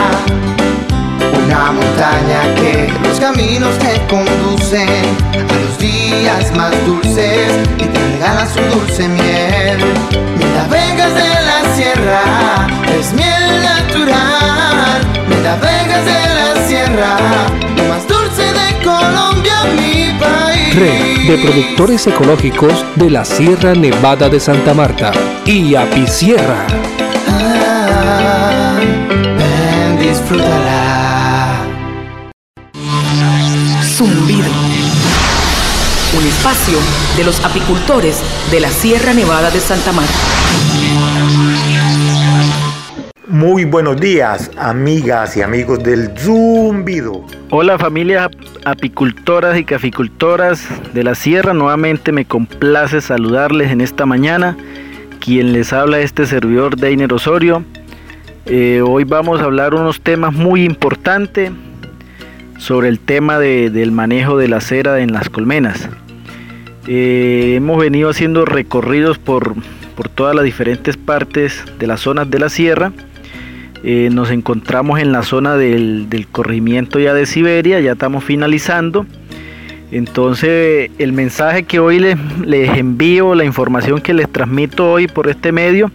[1.46, 4.90] Una montaña que los caminos te conducen
[5.34, 9.78] a los días más dulces y te regala su dulce miel.
[10.38, 12.22] Mil abejas de la sierra
[13.00, 15.02] es miel natural.
[15.30, 17.18] Mil abejas de la sierra,
[17.76, 20.76] lo más dulce de Colombia, mi país.
[20.76, 25.12] Red de productores ecológicos de la Sierra Nevada de Santa Marta
[25.46, 26.66] y Apicierra.
[27.28, 28.80] Ah,
[29.38, 31.66] ven, disfrutará.
[33.84, 34.48] Zumbido.
[36.18, 36.78] Un espacio
[37.18, 40.13] de los apicultores de la Sierra Nevada de Santa Marta.
[43.30, 47.26] Muy buenos días, amigas y amigos del Zumbido.
[47.50, 48.30] Hola familias
[48.63, 54.56] apicultoras y caficultoras de la sierra, nuevamente me complace saludarles en esta mañana.
[55.20, 57.66] Quien les habla este servidor Deiner Osorio.
[58.46, 61.52] Eh, hoy vamos a hablar unos temas muy importantes
[62.60, 65.90] sobre el tema del manejo de la cera en las colmenas.
[66.88, 69.54] Eh, hemos venido haciendo recorridos por,
[69.98, 72.94] por todas las diferentes partes de las zonas de la sierra
[73.84, 79.06] eh, nos encontramos en la zona del, corrimiento ya de Siberia, ya estamos finalizando.
[79.92, 85.30] Entonces el mensaje que hoy les, les, envío, la información que les transmito hoy por
[85.30, 85.92] este medio,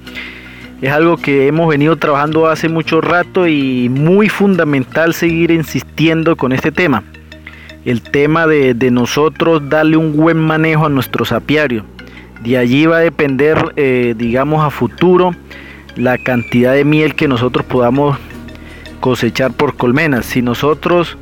[0.81, 6.53] es algo que hemos venido trabajando hace mucho rato y muy fundamental seguir insistiendo con
[6.53, 7.05] este tema.
[7.85, 11.85] El tema de, nosotros darle un buen manejo a nuestro apiario.
[12.43, 15.37] De allí va a depender, eh, digamos, a futuro
[15.97, 18.19] la cantidad de miel que nosotros podamos
[19.01, 20.27] cosechar por colmenas.
[20.27, 21.17] Si nosotros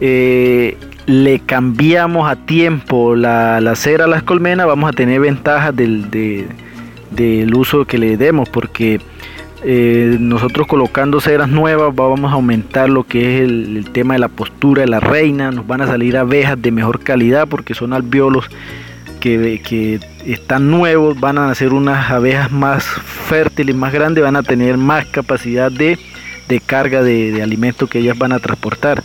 [0.00, 6.10] eh, le cambiamos a tiempo la, cera a las colmenas, vamos a tener ventajas del,
[7.10, 9.00] del uso que le demos, porque
[9.68, 14.28] eh, nosotros colocando ceras nuevas vamos a aumentar lo que es el, tema de la
[14.28, 18.48] postura de la reina, nos van a salir abejas de mejor calidad porque son alveolos
[19.26, 24.76] que, están nuevos, van a ser unas abejas más fértiles, más grandes, van a tener
[24.76, 25.98] más capacidad de,
[26.64, 29.02] carga de, de alimento que ellas van a transportar.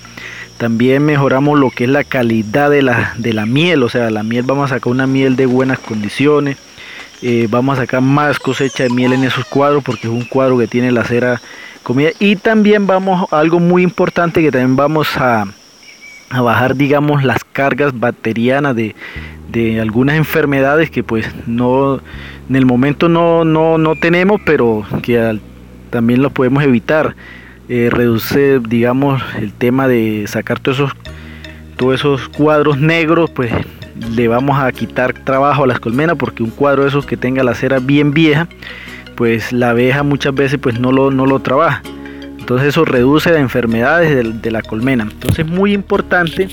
[0.57, 4.21] También mejoramos lo que es la calidad de la, de la miel, o sea, la
[4.21, 6.57] miel vamos a sacar una miel de buenas condiciones.
[7.23, 10.57] Eh, vamos a sacar más cosecha de miel en esos cuadros porque es un cuadro
[10.57, 11.39] que tiene la cera
[11.83, 15.45] comida y también vamos algo muy importante que también vamos a,
[16.31, 18.95] a bajar digamos las cargas bacterianas de,
[19.51, 21.99] de, algunas enfermedades que pues no
[22.49, 25.39] en el momento no, no, no tenemos pero que
[25.89, 27.15] también lo podemos evitar
[27.69, 30.91] eh, reduce digamos el tema de sacar todos esos
[31.77, 33.51] todos esos cuadros negros pues
[34.09, 37.43] le vamos a quitar trabajo a las colmenas porque un cuadro de esos que tenga
[37.43, 38.47] la cera bien vieja,
[39.15, 41.81] pues la abeja muchas veces pues no lo, no lo trabaja.
[42.41, 45.03] Entonces eso reduce las enfermedades de, la colmena.
[45.03, 46.49] Entonces es muy importante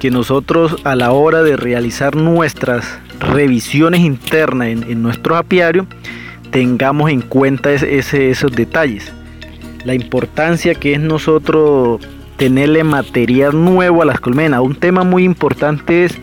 [0.00, 5.86] que nosotros a la hora de realizar nuestras revisiones internas en, nuestro apiario
[6.50, 9.12] tengamos en cuenta esos detalles.
[9.84, 12.00] La importancia que es nosotros
[12.36, 14.60] tenerle material nuevo a las colmenas.
[14.60, 16.18] Un tema muy importante es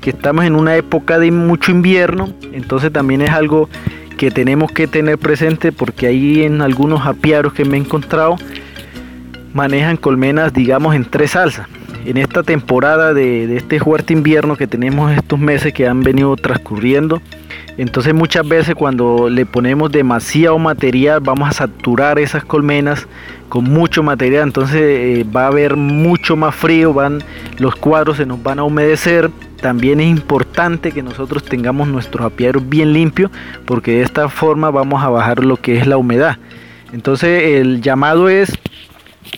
[0.00, 3.68] que estamos en una época de mucho invierno, entonces también es algo
[4.14, 8.36] que tenemos que tener presente porque ahí en algunos apiarios que me he encontrado
[9.54, 11.68] manejan colmenas digamos en tres salsas.
[12.04, 16.34] En esta temporada de, de este fuerte invierno que tenemos estos meses que han venido
[16.36, 17.22] transcurriendo,
[17.78, 23.06] entonces muchas veces cuando le ponemos demasiado material vamos a saturar esas colmenas
[23.48, 27.22] con mucho material, entonces eh, va a haber mucho más frío, van
[27.58, 29.30] los cuadros se nos van a humedecer.
[29.60, 33.30] También es importante que nosotros tengamos nuestros apiarios bien limpios
[33.64, 36.38] porque de esta forma vamos a bajar lo que es la humedad.
[36.92, 38.58] Entonces el llamado es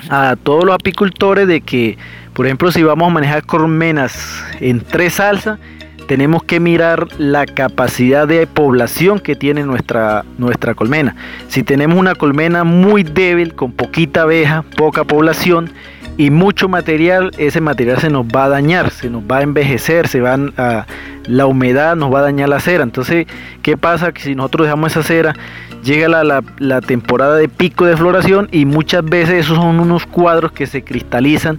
[0.09, 1.99] a todos los apicultores de que,
[2.33, 5.59] por ejemplo, si vamos a manejar colmenas en tres salsas,
[6.07, 11.17] tenemos que mirar la capacidad de población que tiene nuestra, nuestra colmena.
[11.49, 15.71] Si tenemos una colmena muy débil, con poquita abeja, poca población
[16.17, 20.07] y mucho material, ese material se nos va a dañar, se nos va a envejecer,
[20.07, 20.87] se van a,
[21.27, 22.85] la humedad nos va a dañar la cera.
[22.85, 23.27] Entonces,
[23.63, 24.13] ¿qué pasa?
[24.13, 25.35] Que si nosotros dejamos esa cera,
[25.83, 30.07] llega la, la, la temporada de pico de floración y muchas veces esos son unos
[30.07, 31.59] cuadros que se cristalizan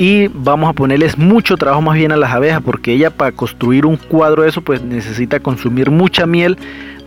[0.00, 3.84] y vamos a ponerles mucho trabajo más bien a las abejas porque ella para construir
[3.84, 6.56] un cuadro de eso pues necesita consumir mucha miel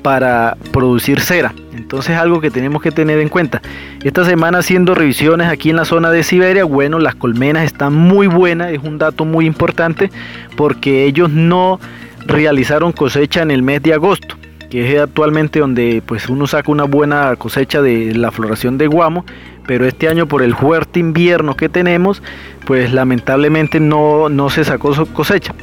[0.03, 1.55] para producir cera.
[1.75, 3.63] Entonces algo que tenemos que tener en cuenta.
[4.03, 8.27] Esta semana haciendo revisiones aquí en la zona de Siberia, bueno, las colmenas están muy
[8.27, 10.11] buenas, es un dato muy importante
[10.55, 11.79] porque ellos no
[12.27, 14.37] realizaron cosecha en el mes de agosto
[14.73, 19.23] que es actualmente donde pues uno saca una buena cosecha de la floración de guamo,
[19.65, 22.21] pero este año por el fuerte invierno que tenemos,
[22.65, 25.53] pues lamentablemente no, no se sacó su cosecha.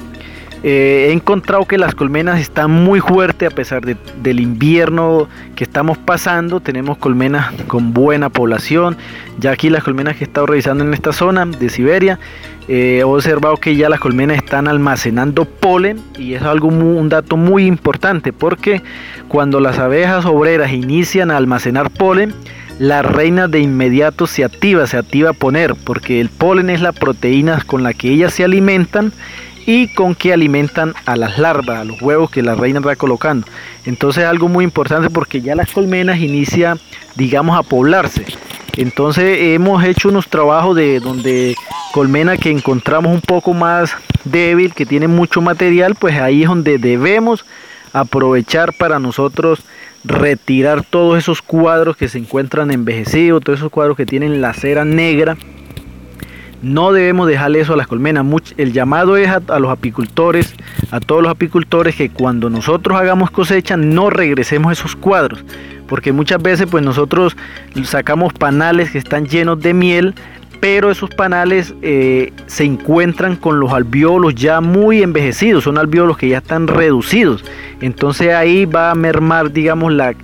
[0.63, 5.97] Eh, he encontrado que las colmenas están muy fuertes a pesar del invierno que estamos
[5.97, 6.61] pasando.
[6.61, 8.97] Tenemos colmenas con buena población.
[9.39, 12.19] Ya aquí las colmenas que he estado revisando en esta zona de Siberia,
[12.69, 17.39] eh, he observado que ya las colmenas están almacenando polen y es algo un dato
[17.39, 18.83] muy importante porque
[19.29, 22.35] cuando las abejas obreras inician a almacenar polen,
[22.81, 26.93] la reina de inmediato se activa, se activa a poner, porque el polen es la
[26.93, 29.13] proteína con la que ellas se alimentan
[29.67, 33.47] y con que alimentan a las larvas, a los huevos que la reina va colocando.
[33.85, 36.79] Entonces algo muy importante porque ya las colmenas inicia,
[37.17, 38.25] digamos, a poblarse.
[38.79, 41.57] Entonces hemos hecho unos trabajos de donde
[41.93, 46.79] colmena que encontramos un poco más débil, que tiene mucho material, pues ahí es donde
[46.79, 47.45] debemos
[47.93, 49.61] aprovechar para nosotros
[50.05, 54.85] retirar todos esos cuadros que se encuentran envejecidos, todos esos cuadros que tienen la cera
[54.85, 55.37] negra
[56.63, 58.27] no debemos dejarle eso a las colmenas.
[58.57, 60.55] el llamado es a, los apicultores,
[60.91, 65.45] a todos los apicultores, que cuando nosotros hagamos cosecha no regresemos esos cuadros.
[65.87, 67.37] Porque muchas veces pues nosotros
[67.85, 70.15] sacamos panales que están llenos de miel,
[70.61, 76.29] pero esos panales eh, se encuentran con los alveolos ya muy envejecidos, son alveolos que
[76.29, 77.45] ya están reducidos.
[77.81, 80.15] Entonces ahí va a mermar, digamos, la,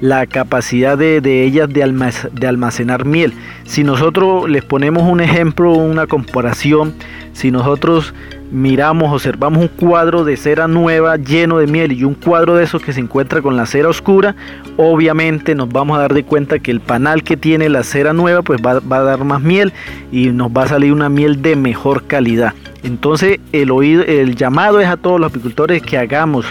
[0.00, 3.32] la capacidad de, de ellas de, de almacenar miel.
[3.64, 6.94] Si nosotros les ponemos un ejemplo, una comparación,
[7.32, 8.12] si nosotros
[8.50, 12.82] miramos, observamos un cuadro de cera nueva lleno de miel y un cuadro de esos
[12.82, 14.34] que se encuentra con la cera oscura,
[14.76, 18.42] obviamente nos vamos a dar de cuenta que el panal que tiene la cera nueva
[18.42, 19.72] pues va, a dar más miel
[20.12, 22.54] y nos va a salir una miel de mejor calidad.
[22.82, 26.46] Entonces el, oído, el llamado es a todos los apicultores que hagamos.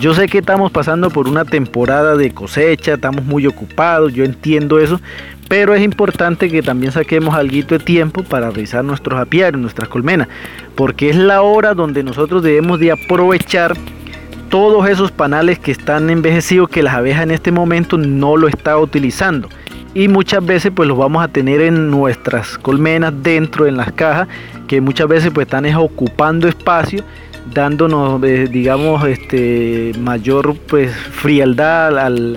[0.00, 4.78] Yo sé que estamos pasando por una temporada de cosecha, estamos muy ocupados, yo entiendo
[4.78, 4.98] eso,
[5.46, 10.28] pero es importante que también saquemos algo de tiempo para revisar nuestros apiarios, nuestras colmenas,
[10.74, 13.76] porque es la hora donde nosotros debemos de aprovechar
[14.48, 18.78] todos esos panales que están envejecidos que las abejas en este momento no lo está
[18.78, 19.50] utilizando.
[19.92, 24.28] Y muchas veces pues los vamos a tener en nuestras colmenas dentro en las cajas
[24.66, 27.04] que muchas veces pues están ocupando espacio
[27.52, 32.36] dándonos eh, digamos este mayor pues frialdad al,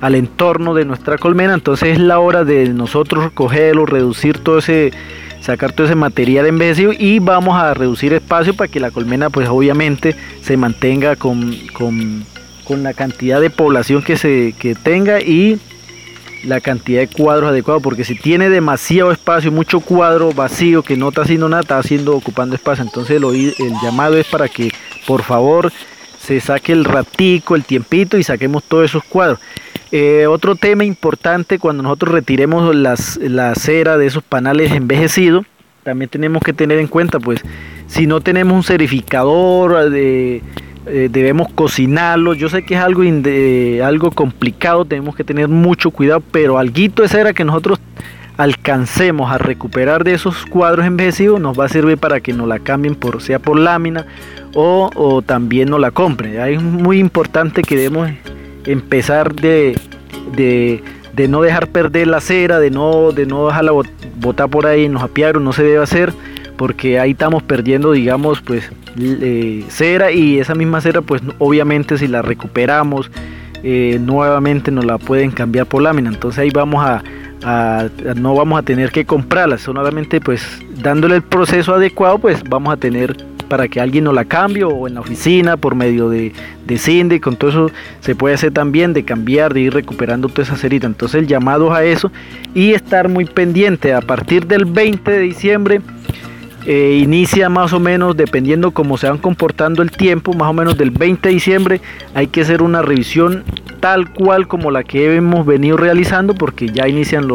[0.00, 1.54] al entorno de nuestra colmena.
[1.54, 4.92] Entonces es la hora de nosotros recogerlo, reducir todo ese,
[5.40, 9.48] sacar todo ese material envejecido y vamos a reducir espacio para que la colmena pues
[9.48, 12.24] obviamente se mantenga con, con,
[12.82, 15.60] la cantidad de población que se que tenga y
[16.46, 21.08] la cantidad de cuadros adecuados porque si tiene demasiado espacio mucho cuadro vacío que no
[21.08, 22.84] está haciendo nada está haciendo ocupando espacio.
[22.84, 24.70] Entonces el, el llamado es para que
[25.06, 25.72] por favor
[26.18, 29.38] se saque el ratico el tiempito y saquemos todos esos cuadros.
[29.92, 35.46] Eh, otro tema importante cuando nosotros retiremos la cera de esos panales envejecidos,
[35.84, 37.40] también tenemos que tener en cuenta, pues,
[37.86, 40.42] si no tenemos un certificador, de,
[40.86, 42.34] eh, debemos cocinarlo.
[42.34, 43.02] Yo sé que es algo,
[43.84, 47.78] algo complicado, tenemos que tener mucho cuidado, pero alguito de cera que nosotros
[48.36, 52.58] alcancemos a recuperar de esos cuadros envejecidos nos va a servir para que nos la
[52.58, 54.06] cambien por sea por lámina
[54.54, 56.40] o, o también nos la compren.
[56.40, 58.10] Es muy importante que debemos
[58.66, 59.78] empezar de,
[60.34, 63.72] de, no dejar perder la cera, de no, de no dejarla
[64.16, 66.12] botar por ahí en los apiarios, no se debe hacer
[66.56, 68.70] porque ahí estamos perdiendo, digamos, pues
[69.68, 73.10] cera y esa misma cera, pues obviamente si la recuperamos
[73.62, 77.02] eh, nuevamente nos la pueden cambiar por lámina, entonces ahí vamos a,
[78.14, 82.76] no vamos a tener que comprarla, solamente pues dándole el proceso adecuado, pues vamos a
[82.76, 83.16] tener
[83.48, 86.32] para que alguien nos la cambie o en la oficina por medio de,
[86.66, 90.56] de con todo eso se puede hacer también de cambiar, de ir recuperando toda esa
[90.56, 90.86] cerita.
[90.86, 92.10] Entonces el llamado a eso
[92.54, 95.80] y estar muy pendiente a partir del 20 de diciembre.
[96.66, 100.78] Eh, inicia más o menos dependiendo cómo se van comportando el tiempo, más o menos
[100.78, 101.80] del 20 de diciembre
[102.14, 103.44] hay que hacer una revisión
[103.80, 107.28] tal cual como la que hemos venido realizando porque ya inician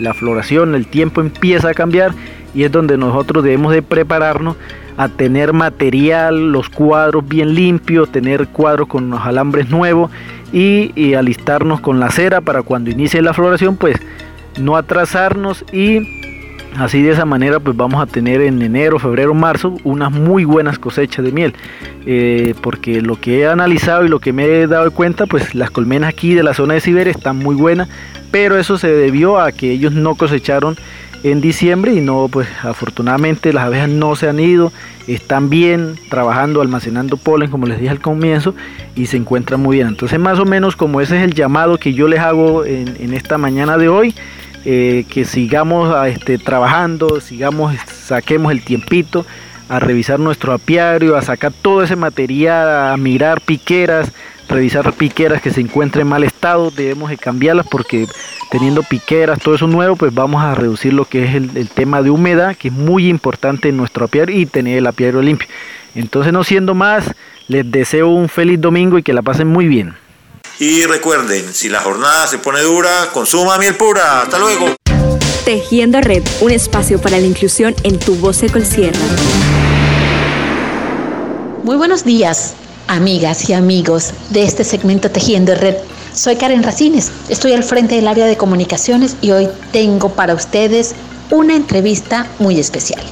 [0.00, 2.12] la floración, el tiempo empieza a cambiar
[2.54, 4.56] y es donde nosotros debemos de prepararnos
[4.96, 10.10] a tener material, los cuadros bien limpios, tener cuadros con los alambres nuevos
[10.52, 13.96] y, alistarnos con la cera para cuando inicie la floración pues
[14.58, 16.00] no atrasarnos y
[16.78, 20.78] así de esa manera pues vamos a tener en enero, febrero, marzo unas muy buenas
[20.78, 21.54] cosechas de miel
[22.06, 25.70] eh, porque lo que he analizado y lo que me he dado cuenta pues las
[25.70, 27.88] colmenas aquí de la zona de Siberia están muy buenas
[28.30, 30.76] pero eso se debió a que ellos no cosecharon
[31.22, 34.72] en diciembre y no, pues afortunadamente las abejas no se han ido,
[35.06, 38.54] están bien trabajando, almacenando polen, como les dije al comienzo,
[38.96, 39.88] y se encuentran muy bien.
[39.88, 43.38] Entonces más o menos como ese es el llamado que yo les hago en, esta
[43.38, 44.14] mañana de hoy,
[44.64, 49.26] eh, que sigamos a, este, trabajando, sigamos, saquemos el tiempito
[49.68, 54.12] a revisar nuestro apiario, a sacar todo ese material, a mirar piqueras,
[54.48, 58.06] revisar piqueras que se encuentren en mal estado, debemos de cambiarlas porque
[58.50, 62.10] teniendo piqueras, todo eso nuevo, pues vamos a reducir lo que es el, tema de
[62.10, 65.48] humedad, que es muy importante en nuestro apiario y tener el apiario limpio.
[65.94, 67.14] Entonces, no siendo más,
[67.48, 69.94] les deseo un feliz domingo y que la pasen muy bien.
[70.64, 74.22] Y recuerden, si la jornada se pone dura, consuma miel pura.
[74.22, 74.76] Hasta luego.
[75.44, 79.00] Tejiendo Red, un espacio para la inclusión en tu voz Sierra.
[81.64, 82.54] Muy buenos días,
[82.86, 85.78] amigas y amigos de este segmento Tejiendo Red.
[86.14, 90.94] Soy Karen Racines, estoy al frente del área de comunicaciones y hoy tengo para ustedes
[91.32, 93.02] una entrevista muy especial.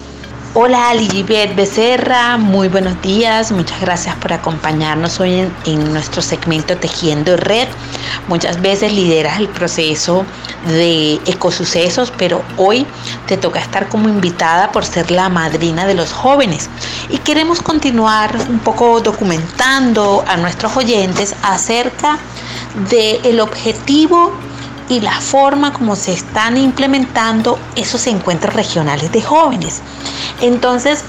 [0.52, 7.36] Hola Ligibet Becerra, muy buenos días, muchas gracias por acompañarnos hoy en, nuestro segmento Tejiendo
[7.36, 7.68] Red.
[8.26, 10.26] Muchas veces lideras el proceso
[10.66, 12.84] de ecosucesos, pero hoy
[13.28, 16.68] te toca estar como invitada por ser la madrina de los jóvenes.
[17.10, 22.18] Y queremos continuar un poco documentando a nuestros oyentes acerca
[22.90, 24.32] del objetivo
[24.90, 29.80] y la forma como se están implementando esos encuentros regionales de jóvenes.
[30.42, 31.04] Entonces,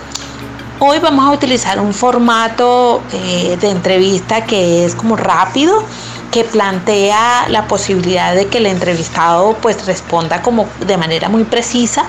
[0.83, 5.83] Hoy vamos a utilizar un formato eh, de entrevista que es como rápido,
[6.31, 12.05] que plantea la posibilidad de que el entrevistado pues responda como de manera muy precisa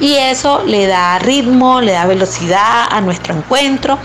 [0.00, 3.98] y eso le da ritmo, le da velocidad a nuestro encuentro,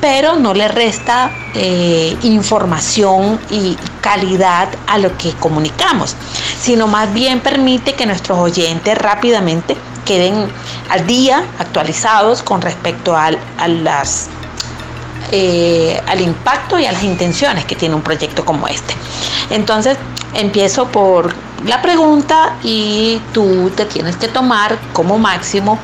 [0.00, 6.14] pero no le resta eh, información y calidad a lo que comunicamos,
[6.60, 10.46] sino más bien permite que nuestros oyentes rápidamente queden
[10.90, 13.30] al día, actualizados con respecto a,
[13.66, 14.28] las,
[15.32, 18.94] eh, al impacto y a las intenciones que tiene un proyecto como este.
[19.48, 19.96] Entonces,
[20.34, 21.34] empiezo por
[21.64, 25.78] la pregunta y tú te tienes que tomar como máximo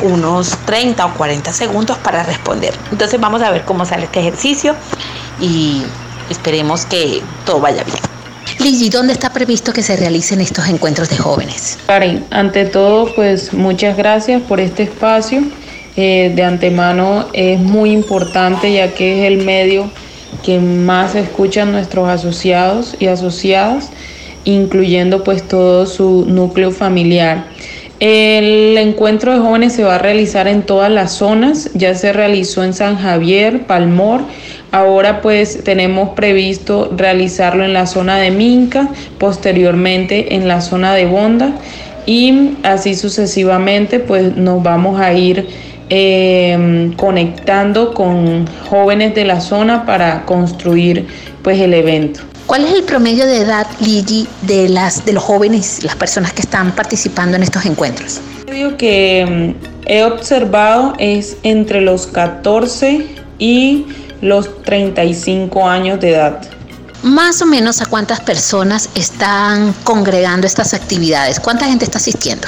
[0.00, 2.72] unos 30 o 40 segundos para responder.
[2.90, 4.74] Entonces vamos a ver cómo sale este ejercicio
[5.38, 5.84] y
[6.30, 7.98] esperemos que todo vaya bien.
[8.58, 11.78] Ligi, ¿dónde está previsto que se realicen estos encuentros de jóvenes?
[11.86, 15.42] Karen, ante todo, pues muchas gracias por este espacio.
[15.96, 19.90] Eh, de antemano es muy importante ya que es el medio
[20.44, 23.90] que más escuchan nuestros asociados y asociadas,
[24.44, 27.46] incluyendo pues todo su núcleo familiar.
[27.98, 32.64] El encuentro de jóvenes se va a realizar en todas las zonas, ya se realizó
[32.64, 34.22] en San Javier, Palmor,
[34.72, 41.06] Ahora pues tenemos previsto realizarlo en la zona de Minca, posteriormente en la zona de
[41.06, 41.52] Bonda
[42.06, 45.48] y así sucesivamente pues nos vamos a ir
[45.88, 51.06] em, conectando con jóvenes de la zona para construir
[51.42, 52.20] pues el evento.
[52.46, 56.42] ¿Cuál es el promedio de edad, Ligi, de, las, de los jóvenes, las personas que
[56.42, 58.20] están participando en estos encuentros?
[58.46, 59.54] El que em,
[59.86, 63.06] he observado es entre los 14
[63.38, 63.86] y
[64.20, 66.40] los 35 años de edad.
[67.02, 72.46] Más o menos a cuántas personas están congregando estas actividades, cuánta gente está asistiendo.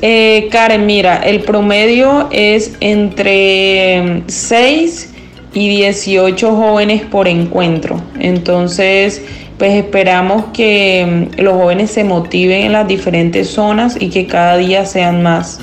[0.00, 5.08] Eh, Karen, mira, el promedio es entre 6
[5.54, 8.00] y 18 jóvenes por encuentro.
[8.18, 9.20] Entonces,
[9.58, 14.56] pues esperamos que mm, los jóvenes se motiven en las diferentes zonas y que cada
[14.56, 15.58] día sean más.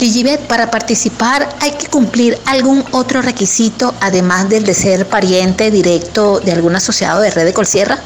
[0.00, 6.40] Ligibet, para participar hay que cumplir algún otro requisito además del de ser pariente directo
[6.40, 7.98] de algún asociado de Red de Colsierra?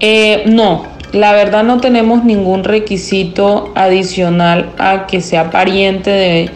[0.00, 6.50] Eh, no, la verdad no tenemos ningún requisito adicional a que sea pariente de,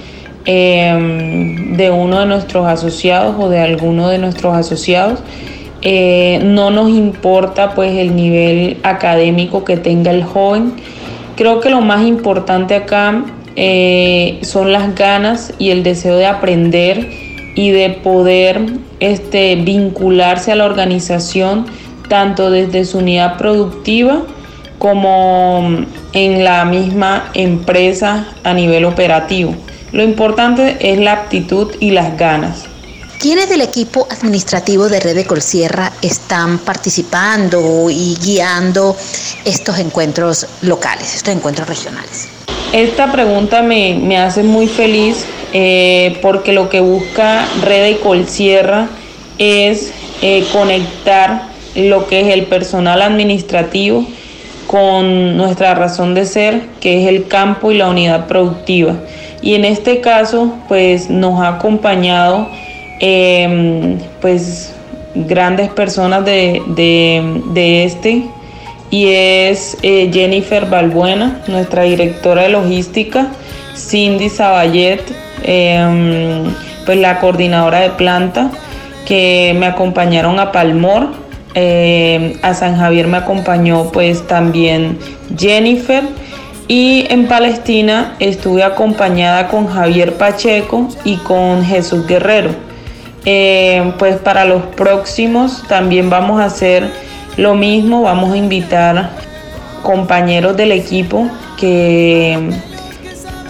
[0.44, 5.20] em, de uno de nuestros asociados o de alguno de nuestros asociados.
[5.80, 10.74] Eh, no nos importa pues el nivel académico que tenga el joven.
[11.36, 13.22] Creo que lo más importante acá
[13.60, 17.10] eh, son las ganas y el deseo de aprender
[17.56, 18.60] y de poder
[19.00, 21.66] este, vincularse a la organización
[22.08, 24.22] tanto desde su unidad productiva
[24.78, 29.56] como en la misma empresa a nivel operativo.
[29.90, 32.62] Lo importante es la aptitud y las ganas.
[33.18, 38.96] ¿Quiénes del equipo administrativo de Red de Colsierra están participando y guiando
[39.44, 42.37] estos encuentros locales, estos encuentros regionales?
[42.72, 48.88] Esta pregunta me, hace muy feliz eh, porque lo que busca Red de Colsierra
[49.38, 54.04] es eh, conectar lo que es el personal administrativo
[54.66, 58.96] con nuestra razón de ser, que es el campo y la unidad productiva.
[59.40, 62.50] Y en este caso, pues nos ha acompañado
[63.00, 64.74] em, pues
[65.14, 68.24] grandes personas de, de este
[68.90, 73.28] y es eh, Jennifer Balbuena, nuestra directora de logística,
[73.76, 75.02] Cindy Saballet,
[75.42, 76.44] em,
[76.86, 78.50] pues la coordinadora de planta,
[79.06, 81.08] que me acompañaron a Palmor,
[81.54, 84.98] em, a San Javier me acompañó pues también
[85.36, 86.04] Jennifer
[86.66, 92.50] y en Palestina estuve acompañada con Javier Pacheco y con Jesús Guerrero.
[93.24, 96.90] Em, pues para los próximos también vamos a hacer
[97.38, 99.10] lo mismo, vamos a invitar
[99.82, 102.50] compañeros del equipo que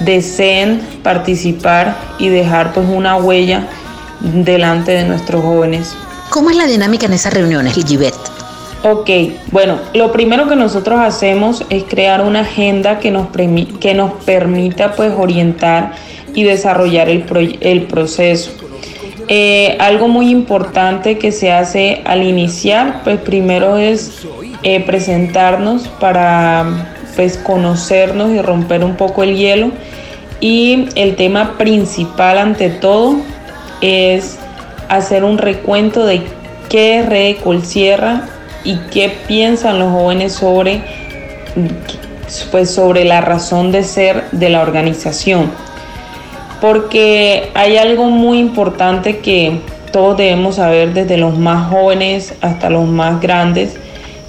[0.01, 3.67] deseen participar y dejar pues una huella
[4.21, 5.97] delante de nuestros jóvenes.
[6.31, 8.15] ¿Cómo es la dinámica en esas reuniones, Ligibet?
[8.85, 9.11] Ok,
[9.51, 13.29] bueno, lo primero que nosotros hacemos es crear una agenda que nos,
[13.81, 15.95] que nos permita pues orientar
[16.35, 18.53] y desarrollar el, el proceso.
[19.29, 24.27] Eh, algo muy importante que se hace al iniciar, pues primero es
[24.63, 29.71] eh, presentarnos para pues conocernos y romper un poco el hielo.
[30.41, 33.17] Y el tema principal ante todo
[33.81, 34.39] es
[34.89, 36.23] hacer un recuento de
[36.69, 38.29] qué es Red Colsierra
[38.65, 40.81] y qué piensan los jóvenes sobre,
[42.51, 45.51] pues, sobre la razón de ser de la organización.
[46.61, 49.61] Porque hay algo muy importante que
[49.93, 53.77] todos debemos saber desde los más jóvenes hasta los más grandes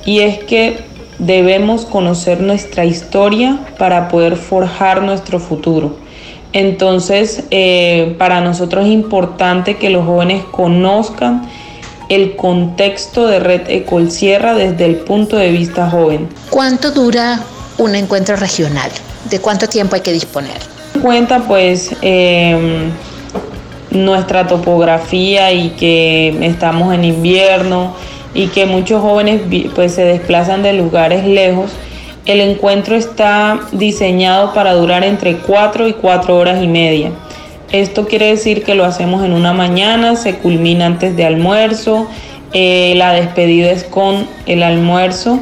[0.05, 0.77] y es que
[1.19, 5.97] debemos conocer nuestra historia para poder forjar nuestro futuro.
[6.53, 11.47] Entonces, eh, para nosotros es importante que los jóvenes conozcan
[12.07, 16.27] el contexto de Red Ecol Sierra desde el punto de vista joven.
[16.49, 17.39] ¿Cuánto dura
[17.77, 18.89] un encuentro regional?
[19.29, 20.78] ¿De cuánto tiempo hay que disponer?
[21.01, 22.91] Cuenta pues em,
[23.91, 27.93] nuestra topografía y que estamos en invierno
[28.33, 29.41] y que muchos jóvenes
[29.75, 31.71] pues se desplazan de lugares lejos.
[32.25, 37.11] El encuentro está diseñado para durar entre 4 y 4 horas y media.
[37.71, 42.07] Esto quiere decir que lo hacemos en una mañana, se culmina antes de almuerzo,
[42.51, 45.39] eh, la despedida es con el almuerzo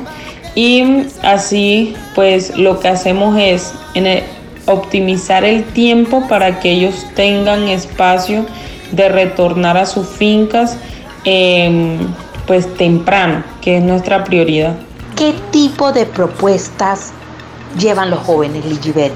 [0.56, 3.74] y así pues lo que hacemos es
[4.68, 8.46] optimizar el tiempo para que ellos tengan espacio
[8.92, 10.78] de retornar a sus fincas
[11.24, 11.98] em,
[12.46, 14.76] pues temprano, que es nuestra prioridad.
[15.16, 17.12] ¿Qué tipo de propuestas
[17.78, 19.14] llevan los jóvenes, Ligibet?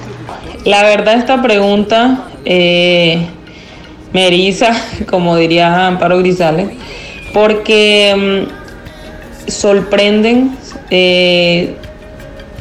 [0.66, 3.28] La verdad esta pregunta eh,
[4.14, 4.72] me eriza,
[5.10, 6.70] como diría Amparo Grisales,
[7.34, 10.58] porque mm, sorprenden,
[10.90, 11.76] eh,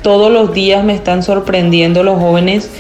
[0.03, 2.71] todos los días me están sorprendiendo los jóvenes,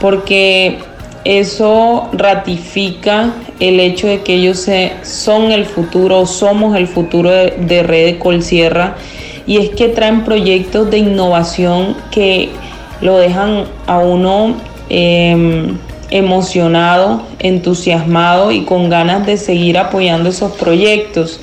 [0.00, 0.78] porque
[1.24, 4.66] eso ratifica el hecho de que ellos
[5.02, 8.96] son el futuro, somos el futuro de, de Red Colsierra,
[9.46, 12.50] y es que traen proyectos de innovación que
[13.00, 14.56] lo dejan a uno
[14.88, 15.78] em,
[16.10, 21.40] emocionado, entusiasmado y con ganas de seguir apoyando esos proyectos.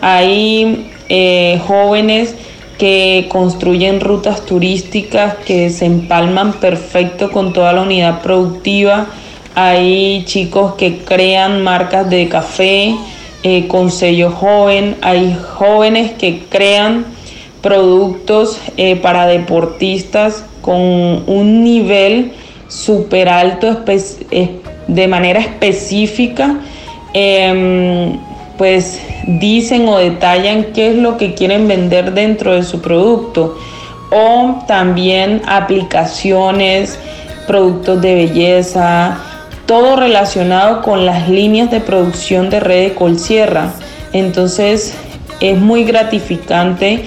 [0.00, 2.34] Hay eh, jóvenes
[2.78, 9.06] que construyen rutas turísticas que se empalman perfecto con toda la unidad productiva.
[9.54, 12.96] Hay chicos que crean marcas de café
[13.42, 14.96] eh, con sello joven.
[15.02, 17.06] Hay jóvenes que crean
[17.62, 22.32] productos eh, para deportistas con un nivel
[22.68, 23.84] súper alto
[24.88, 26.58] de manera específica,
[27.12, 28.18] em,
[28.56, 33.58] pues dicen o detallan qué es lo que quieren vender dentro de su producto.
[34.10, 36.98] O también aplicaciones,
[37.46, 39.18] productos de belleza,
[39.66, 43.72] todo relacionado con las líneas de producción de Red de Colsierra.
[44.12, 44.94] Entonces
[45.40, 47.04] es muy gratificante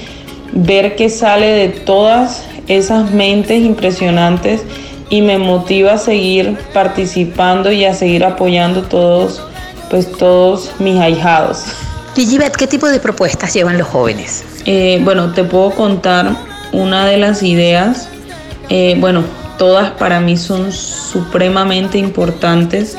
[0.51, 4.63] ver que sale de todas esas mentes impresionantes
[5.09, 9.41] y me motiva a seguir participando y a seguir apoyando todos,
[9.89, 11.63] pues todos mis ahijados.
[12.15, 14.43] Ligibet, ¿qué tipo de propuestas llevan los jóvenes?
[14.65, 16.35] Eh, bueno, te puedo contar
[16.71, 18.09] una de las ideas.
[18.69, 19.23] Eh, bueno,
[19.57, 22.97] todas para mí son supremamente importantes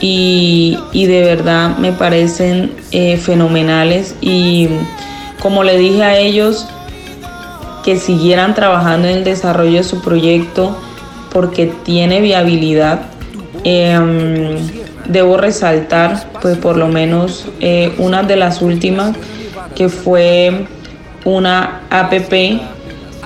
[0.00, 4.14] y, de verdad me parecen eh, fenomenales.
[4.20, 4.68] Y
[5.40, 6.66] como le dije a ellos,
[7.84, 10.76] que siguieran trabajando en el desarrollo de su proyecto
[11.32, 13.06] porque tiene viabilidad.
[15.06, 19.16] Debo resaltar, pues por lo menos eh, una de las últimas,
[19.74, 20.66] que fue
[21.24, 22.60] una APP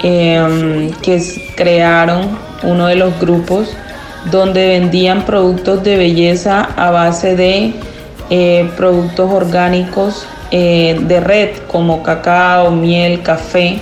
[0.03, 1.23] em, que
[1.57, 3.69] crearon uno de los grupos
[4.31, 7.73] donde vendían productos de belleza a base de
[8.31, 13.81] eh, productos orgánicos eh, de red como cacao, miel, café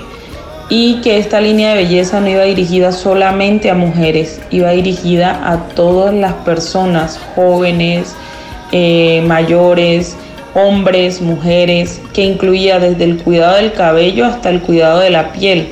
[0.68, 5.68] y que esta línea de belleza no iba dirigida solamente a mujeres, iba dirigida a
[5.74, 8.14] todas las personas, jóvenes,
[8.72, 10.16] eh, mayores,
[10.54, 15.68] hombres, mujeres, que incluía desde el cuidado del cabello hasta el cuidado de la piel.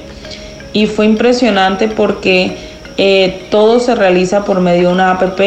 [0.73, 2.57] Y fue impresionante porque
[2.99, 5.41] eh, todo se realiza por medio de una APP.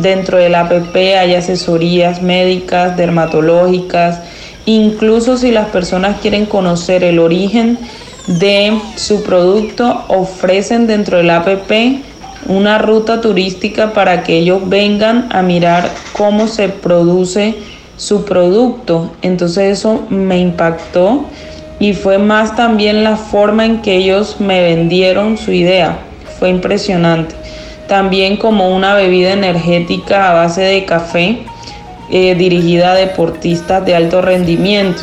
[0.00, 4.20] dentro de la APP hay asesorías médicas, dermatológicas,
[4.68, 7.78] Incluso si las personas quieren conocer el origen
[8.26, 12.02] de su producto, ofrecen dentro del APP
[12.48, 17.54] una ruta turística para que ellos vengan a mirar cómo se produce
[17.96, 19.10] su producto.
[19.22, 21.24] Entonces eso me impactó
[21.80, 25.96] y fue más también la forma en que ellos me vendieron su idea.
[26.38, 27.34] Fue impresionante.
[27.86, 31.38] También como una bebida energética a base de café
[32.10, 35.02] eh, dirigida a deportistas de alto rendimiento,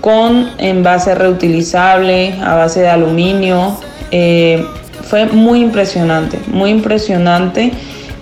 [0.00, 3.76] con envase reutilizable, a base de aluminio.
[4.10, 4.64] Eh,
[5.04, 7.72] fue muy impresionante, muy impresionante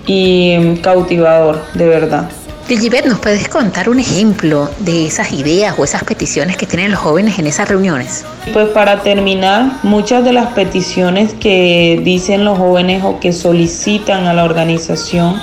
[0.06, 2.28] y cautivador, de verdad.
[2.70, 7.00] Ligibet, ¿nos puedes contar un ejemplo de esas ideas o esas peticiones que tienen los
[7.00, 8.24] jóvenes en esas reuniones?
[8.52, 14.34] Pues para terminar, muchas de las peticiones que dicen los jóvenes o que solicitan a
[14.34, 15.34] la organización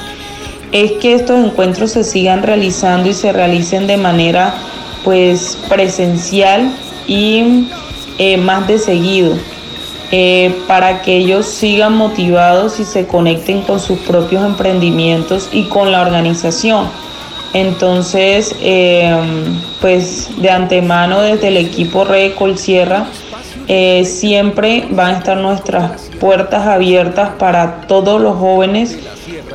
[0.72, 4.54] es que estos encuentros se sigan realizando y se realicen de manera
[5.04, 6.72] pues presencial
[7.08, 7.68] y
[8.18, 9.36] eh, más de seguido
[10.12, 15.92] eh, para que ellos sigan motivados y se conecten con sus propios emprendimientos y con
[15.92, 16.88] la organización.
[17.54, 23.08] Entonces, em, pues de antemano desde el equipo Recol Sierra,
[23.68, 28.98] eh, siempre van a estar nuestras puertas abiertas para todos los jóvenes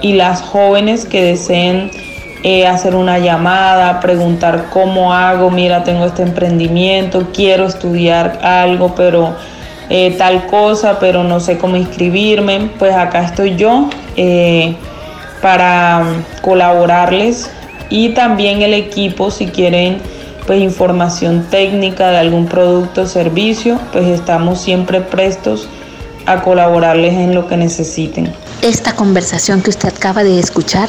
[0.02, 1.90] y las jóvenes que deseen
[2.42, 9.34] eh, hacer una llamada, preguntar cómo hago, mira, tengo este emprendimiento, quiero estudiar algo, pero
[9.88, 13.88] eh, tal cosa, pero no sé cómo inscribirme, pues acá estoy yo
[15.40, 16.04] para
[16.42, 17.50] colaborarles
[17.90, 19.98] y también el equipo si quieren
[20.46, 25.68] pues información técnica de algún producto o servicio, pues estamos siempre prestos
[26.26, 28.32] a colaborarles en lo que necesiten.
[28.62, 30.88] Esta conversación que usted acaba de escuchar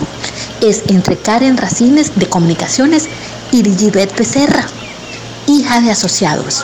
[0.62, 3.10] es entre Karen Racines de Comunicaciones
[3.52, 4.68] y Digibet Becerra,
[5.48, 6.64] hija de asociados,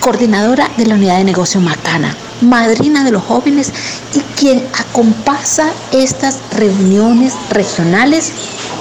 [0.00, 3.70] coordinadora de la unidad de negocio Macana, madrina de los jóvenes
[4.14, 8.32] y quien acompasa estas reuniones regionales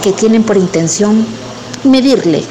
[0.02, 1.28] que tienen por intención
[1.84, 2.46] medirle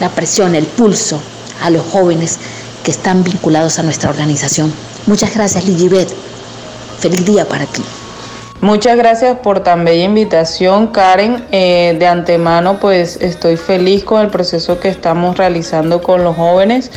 [0.00, 1.20] la presión, el pulso
[1.62, 2.40] a los jóvenes
[2.82, 4.72] que están vinculados a nuestra organización.
[5.06, 6.12] Muchas gracias, Ligibet.
[6.98, 7.82] Feliz día para ti.
[8.62, 11.44] Muchas gracias por tan bella invitación, Karen.
[11.52, 16.90] Eh, de antemano, pues estoy feliz con el proceso que estamos realizando con los jóvenes,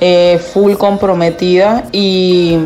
[0.00, 2.58] eh, full comprometida y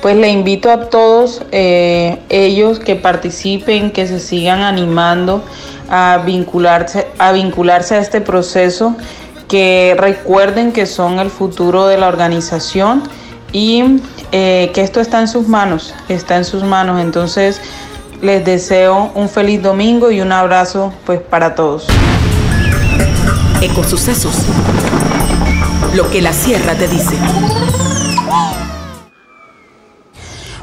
[0.00, 5.42] pues le invito a todos eh, ellos que participen, que se sigan animando
[5.90, 8.94] a vincularse, a vincularse a este proceso,
[9.48, 13.02] que recuerden que son el futuro de la organización
[13.50, 17.00] y que esto está en sus manos, está en sus manos.
[17.00, 17.62] Entonces
[18.22, 21.86] les deseo un feliz domingo y un abrazo pues para todos.
[23.62, 24.34] Ecosucesos.
[25.94, 27.16] Lo que la sierra te dice.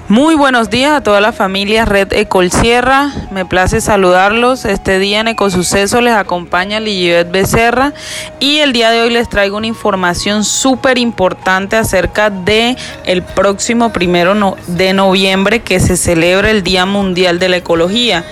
[0.07, 3.11] Muy buenos días a toda la familia Red Ecol Sierra.
[3.31, 4.63] Me place saludarlos.
[4.63, 7.91] Este día en Ecosuceso les acompaña Lilibet Becerra
[8.39, 13.91] y el día de hoy les traigo una información súper importante acerca de el próximo
[13.91, 18.23] primero de noviembre que se celebra el Día Mundial de la Ecología.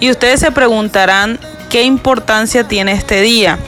[0.00, 3.58] Y ustedes se preguntarán qué importancia tiene este día.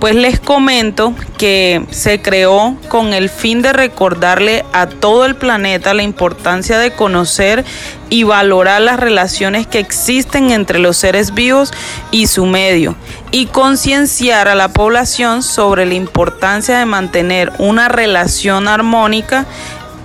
[0.00, 5.94] Pues les comento que se creó con el fin de recordarle a todo el planeta
[5.94, 7.64] la importancia de conocer
[8.10, 11.72] y valorar las relaciones que existen entre los seres vivos
[12.10, 12.96] y su medio
[13.30, 19.46] y concienciar a la población sobre la importancia de mantener una relación armónica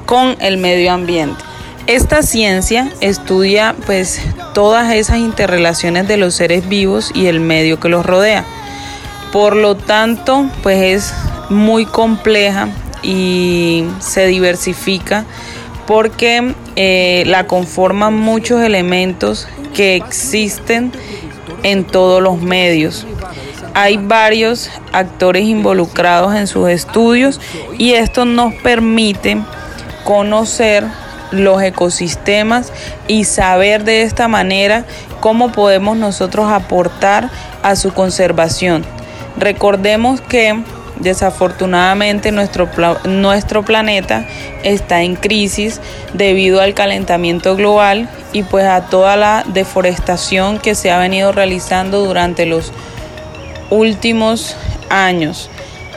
[0.06, 1.49] con el medio ambiente.
[1.90, 4.22] Esta ciencia estudia pues
[4.54, 8.46] todas esas interrelaciones de los seres vivos y el medio que los rodea.
[9.32, 11.14] Por lo tanto, pues es
[11.50, 12.70] muy compleja
[13.02, 15.26] y se diversifica
[15.88, 20.92] porque eh, la conforman muchos elementos que existen
[21.64, 23.08] en todos los medios.
[23.74, 27.42] Hay varios actores involucrados en sus estudios
[27.80, 29.42] y esto nos permite
[30.04, 30.86] conocer
[31.32, 32.72] los ecosistemas
[33.08, 34.86] y saber de esta manera
[35.20, 37.30] cómo podemos nosotros aportar
[37.64, 38.86] a su conservación.
[39.38, 40.64] Recordemos que
[41.00, 42.70] desafortunadamente nuestro,
[43.06, 44.26] nuestro planeta
[44.64, 45.80] está en crisis
[46.14, 52.06] debido al calentamiento global y pues a toda la deforestación que se ha venido realizando
[52.06, 52.72] durante los
[53.70, 54.56] últimos
[54.90, 55.50] años.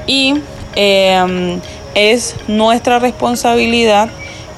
[0.06, 0.34] Y
[0.76, 1.60] em,
[1.94, 4.08] es nuestra responsabilidad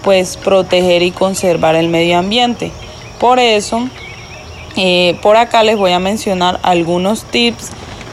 [0.04, 2.70] pues proteger y conservar el medio ambiente.
[3.18, 3.88] Por eso,
[4.76, 7.70] eh, por acá les voy a mencionar algunos tips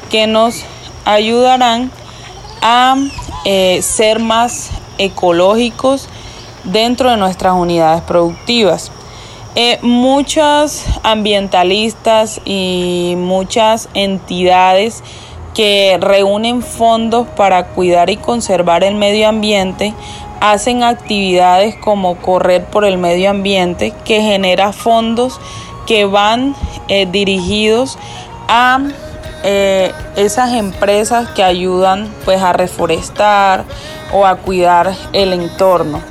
[0.09, 0.63] que nos
[1.05, 1.91] ayudarán
[2.61, 2.95] a
[3.45, 6.07] eh, ser más ecológicos
[6.63, 8.91] dentro de nuestras unidades productivas.
[9.55, 15.03] Eh, muchas ambientalistas y muchas entidades
[15.53, 19.93] que reúnen fondos para cuidar y conservar el medio ambiente
[20.41, 25.39] hacen actividades como correr por el medio ambiente que genera fondos
[25.85, 26.55] que van
[26.87, 27.97] eh, dirigidos
[28.47, 28.79] a
[29.43, 33.65] eh, esas empresas que ayudan pues a reforestar
[34.11, 36.01] o a cuidar el entorno.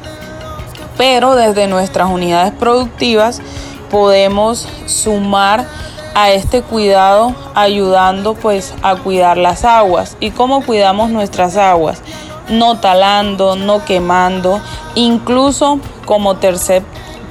[0.97, 3.43] Pero desde nuestras unidades productivas
[3.91, 5.67] podemos sumar
[6.15, 10.17] a este cuidado ayudando pues a cuidar las aguas.
[10.21, 12.03] ¿Y cómo cuidamos nuestras aguas?
[12.51, 14.61] No talando, no quemando,
[14.95, 16.83] incluso como tercer,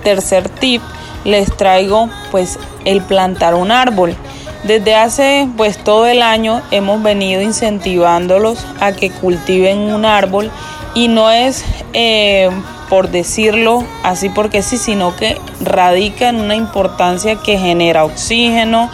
[0.03, 0.82] tercer tip
[1.26, 4.15] les traigo pues el plantar un árbol.
[4.63, 10.51] Desde hace pues todo el año hemos venido incentivándolos a que cultiven un árbol
[10.95, 11.63] y no es
[11.93, 12.49] eh,
[12.89, 18.89] por decirlo así porque sí, sino que radica en una importancia que genera oxígeno,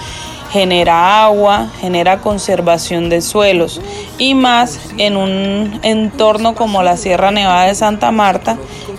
[0.52, 3.82] genera agua, genera conservación de suelos
[4.18, 8.58] y más en un entorno como la Sierra Nevada de Santa Marta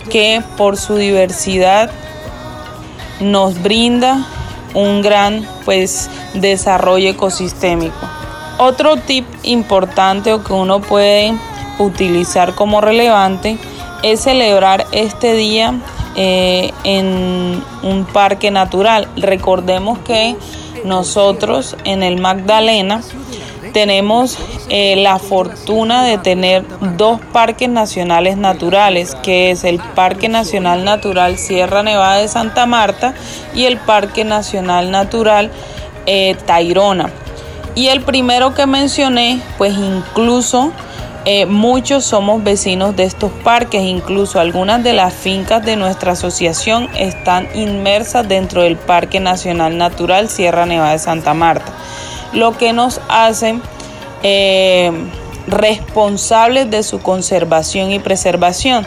[0.09, 1.89] que por su diversidad
[3.19, 4.25] nos brinda
[4.73, 7.95] un gran pues desarrollo ecosistémico.
[8.59, 11.33] Otro tip importante o que uno puede
[11.79, 13.57] utilizar como relevante
[14.03, 15.73] es celebrar este día
[16.15, 19.07] eh, en un parque natural.
[19.17, 20.35] Recordemos que
[20.87, 23.01] nosotros en el Magdalena
[23.73, 26.65] tenemos eh, la fortuna de tener
[26.97, 33.13] dos parques nacionales naturales, que es el Parque Nacional Natural Sierra Nevada de Santa Marta
[33.53, 35.51] y el Parque Nacional Natural
[36.05, 37.11] eh, Tairona.
[37.75, 40.71] Y el primero que mencioné, pues incluso
[41.29, 46.89] eh, muchos somos vecinos de estos parques, incluso algunas de las fincas de nuestra asociación
[46.97, 51.73] están inmersas dentro del Parque Nacional Natural Sierra Nevada de Santa Marta
[52.33, 53.59] lo que nos hace
[54.23, 54.91] eh,
[55.47, 58.85] responsables de su conservación y preservación.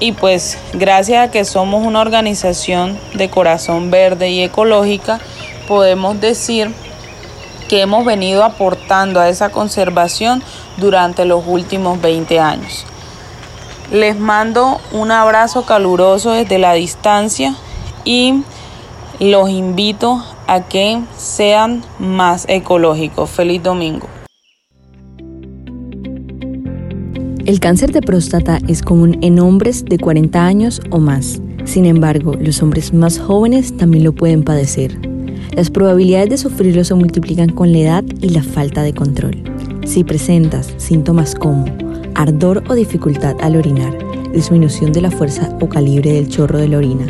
[0.00, 5.20] Y pues gracias a que somos una organización de corazón verde y ecológica,
[5.68, 6.70] podemos decir
[7.68, 10.42] que hemos venido aportando a esa conservación
[10.76, 12.86] durante los últimos 20 años.
[13.92, 17.54] Les mando un abrazo caluroso desde la distancia
[18.04, 18.42] y
[19.20, 23.30] los invito a que sean más ecológicos.
[23.30, 24.08] Feliz domingo.
[27.44, 31.42] El cáncer de próstata es común en hombres de 40 años o más.
[31.64, 35.13] Sin embargo, los hombres más jóvenes también lo pueden padecer.
[35.56, 39.36] Las probabilidades de sufrirlo se multiplican con la edad y la falta de control.
[39.86, 41.64] Si presentas síntomas como
[42.14, 43.96] ardor o dificultad al orinar,
[44.32, 47.06] disminución de la fuerza o calibre del chorro de la orina,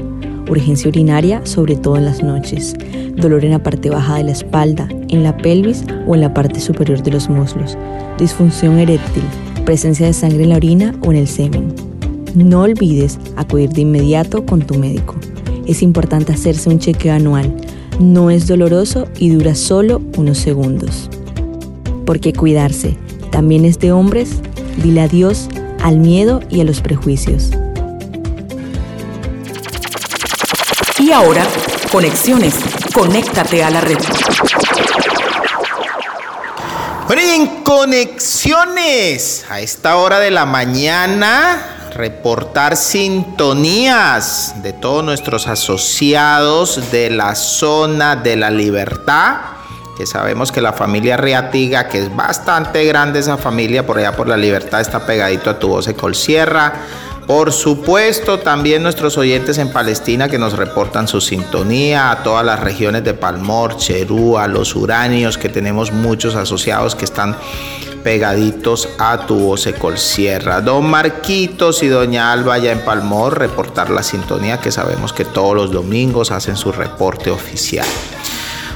[0.51, 2.74] urgencia urinaria, sobre todo en las noches,
[3.16, 6.61] dolor en la parte baja de la espalda, en la pelvis o en la parte
[6.61, 7.78] superior de los muslos,
[8.18, 9.24] disfunción eréctil,
[9.64, 11.74] presencia de sangre en la orina o en el semen.
[12.34, 15.14] No olvides acudir de inmediato con tu médico.
[15.66, 17.55] Es importante hacerse un chequeo anual.
[17.99, 21.09] No es doloroso y dura solo unos segundos.
[22.05, 22.97] Porque cuidarse
[23.30, 24.30] también es de hombres,
[24.82, 25.49] dile adiós
[25.82, 27.51] al miedo y a los prejuicios.
[30.99, 31.45] Y ahora,
[31.92, 32.55] conexiones.
[32.95, 33.99] Conéctate a la red.
[37.07, 45.47] Bueno, y en conexiones, a esta hora de la mañana, reportar sintonías de todos nuestros
[45.47, 49.36] asociados de la zona de la libertad,
[49.97, 54.28] que sabemos que la familia Riatiga, que es bastante grande esa familia, por allá por
[54.28, 56.72] la libertad, está pegadito a tu voz de Colsierra.
[57.28, 62.61] Por supuesto, también nuestros oyentes en Palestina que nos reportan su sintonía, a todas las
[62.61, 67.36] regiones de Palmor, Cherú, a los uranios, que tenemos muchos asociados que están
[68.05, 70.61] pegaditos a tu voz Sierra.
[70.61, 75.57] Don Marquitos y Doña Alba ya en Palmor reportar la sintonía que sabemos que todos
[75.57, 77.87] los domingos hacen su reporte oficial.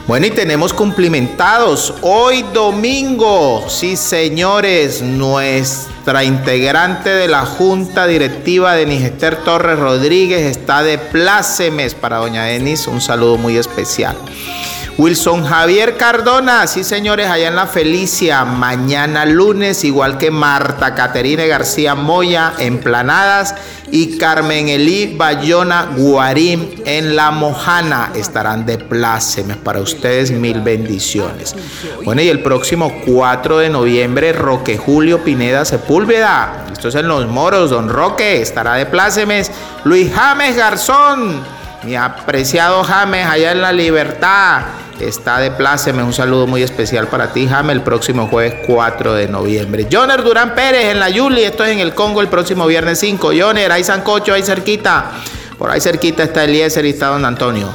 [0.08, 8.86] Bueno, y tenemos cumplimentados hoy domingo, sí señores, nuestra integrante de la Junta Directiva de
[8.86, 14.16] Nigester Torres Rodríguez está de plácemes para doña Denis, un saludo muy especial.
[14.98, 21.46] Wilson Javier Cardona, sí señores, allá en la Felicia, mañana lunes, igual que Marta Caterine
[21.46, 23.54] García Moya en Planadas
[23.92, 31.54] y Carmen Elí Bayona Guarín en La Mojana, estarán de plácemes para ustedes, mil bendiciones.
[32.04, 37.28] Bueno, y el próximo 4 de noviembre, Roque Julio Pineda Sepúlveda, esto es en Los
[37.28, 39.52] Moros, don Roque, estará de plácemes.
[39.84, 41.40] Luis James Garzón,
[41.84, 44.62] mi apreciado James, allá en La Libertad
[45.00, 46.02] está de pláceme.
[46.02, 49.86] Un saludo muy especial para ti, Jame, el próximo jueves 4 de noviembre.
[49.90, 53.32] Joner Durán Pérez en la Yuli, esto es en el Congo el próximo viernes 5.
[53.38, 55.10] Joner, ahí Sancocho, ahí cerquita.
[55.58, 57.68] Por ahí cerquita está Eliezer y está Don Antonio.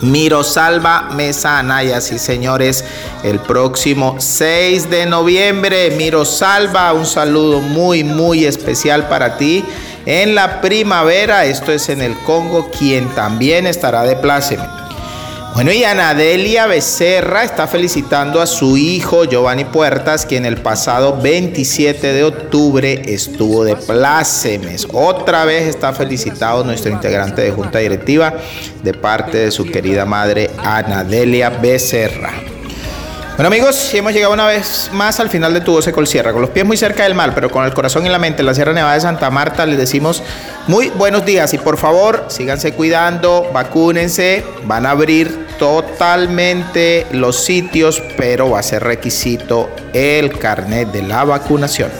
[0.00, 2.84] Mirosalva Mesa Anaya, sí señores,
[3.24, 5.90] el próximo 6 de noviembre.
[5.96, 9.64] Mirosalva, un saludo muy, muy especial para ti.
[10.06, 14.77] En la primavera, esto es en el Congo, quien también estará de pláceme.
[15.58, 22.12] Bueno, y Anadelia Becerra está felicitando a su hijo Giovanni Puertas, quien el pasado 27
[22.12, 24.86] de octubre estuvo de plácemes.
[24.92, 28.34] Otra vez está felicitado nuestro integrante de junta directiva
[28.84, 32.34] de parte de su querida madre Anadelia Becerra.
[33.34, 36.40] Bueno amigos, hemos llegado una vez más al final de Tu Voz Col Sierra, con
[36.40, 38.54] los pies muy cerca del mar, pero con el corazón y la mente en la
[38.54, 40.22] Sierra Nevada de Santa Marta, les decimos
[40.68, 48.02] muy buenos días y por favor síganse cuidando, vacúnense, van a abrir totalmente los sitios,
[48.16, 51.90] pero va a ser requisito el carnet de la vacunación.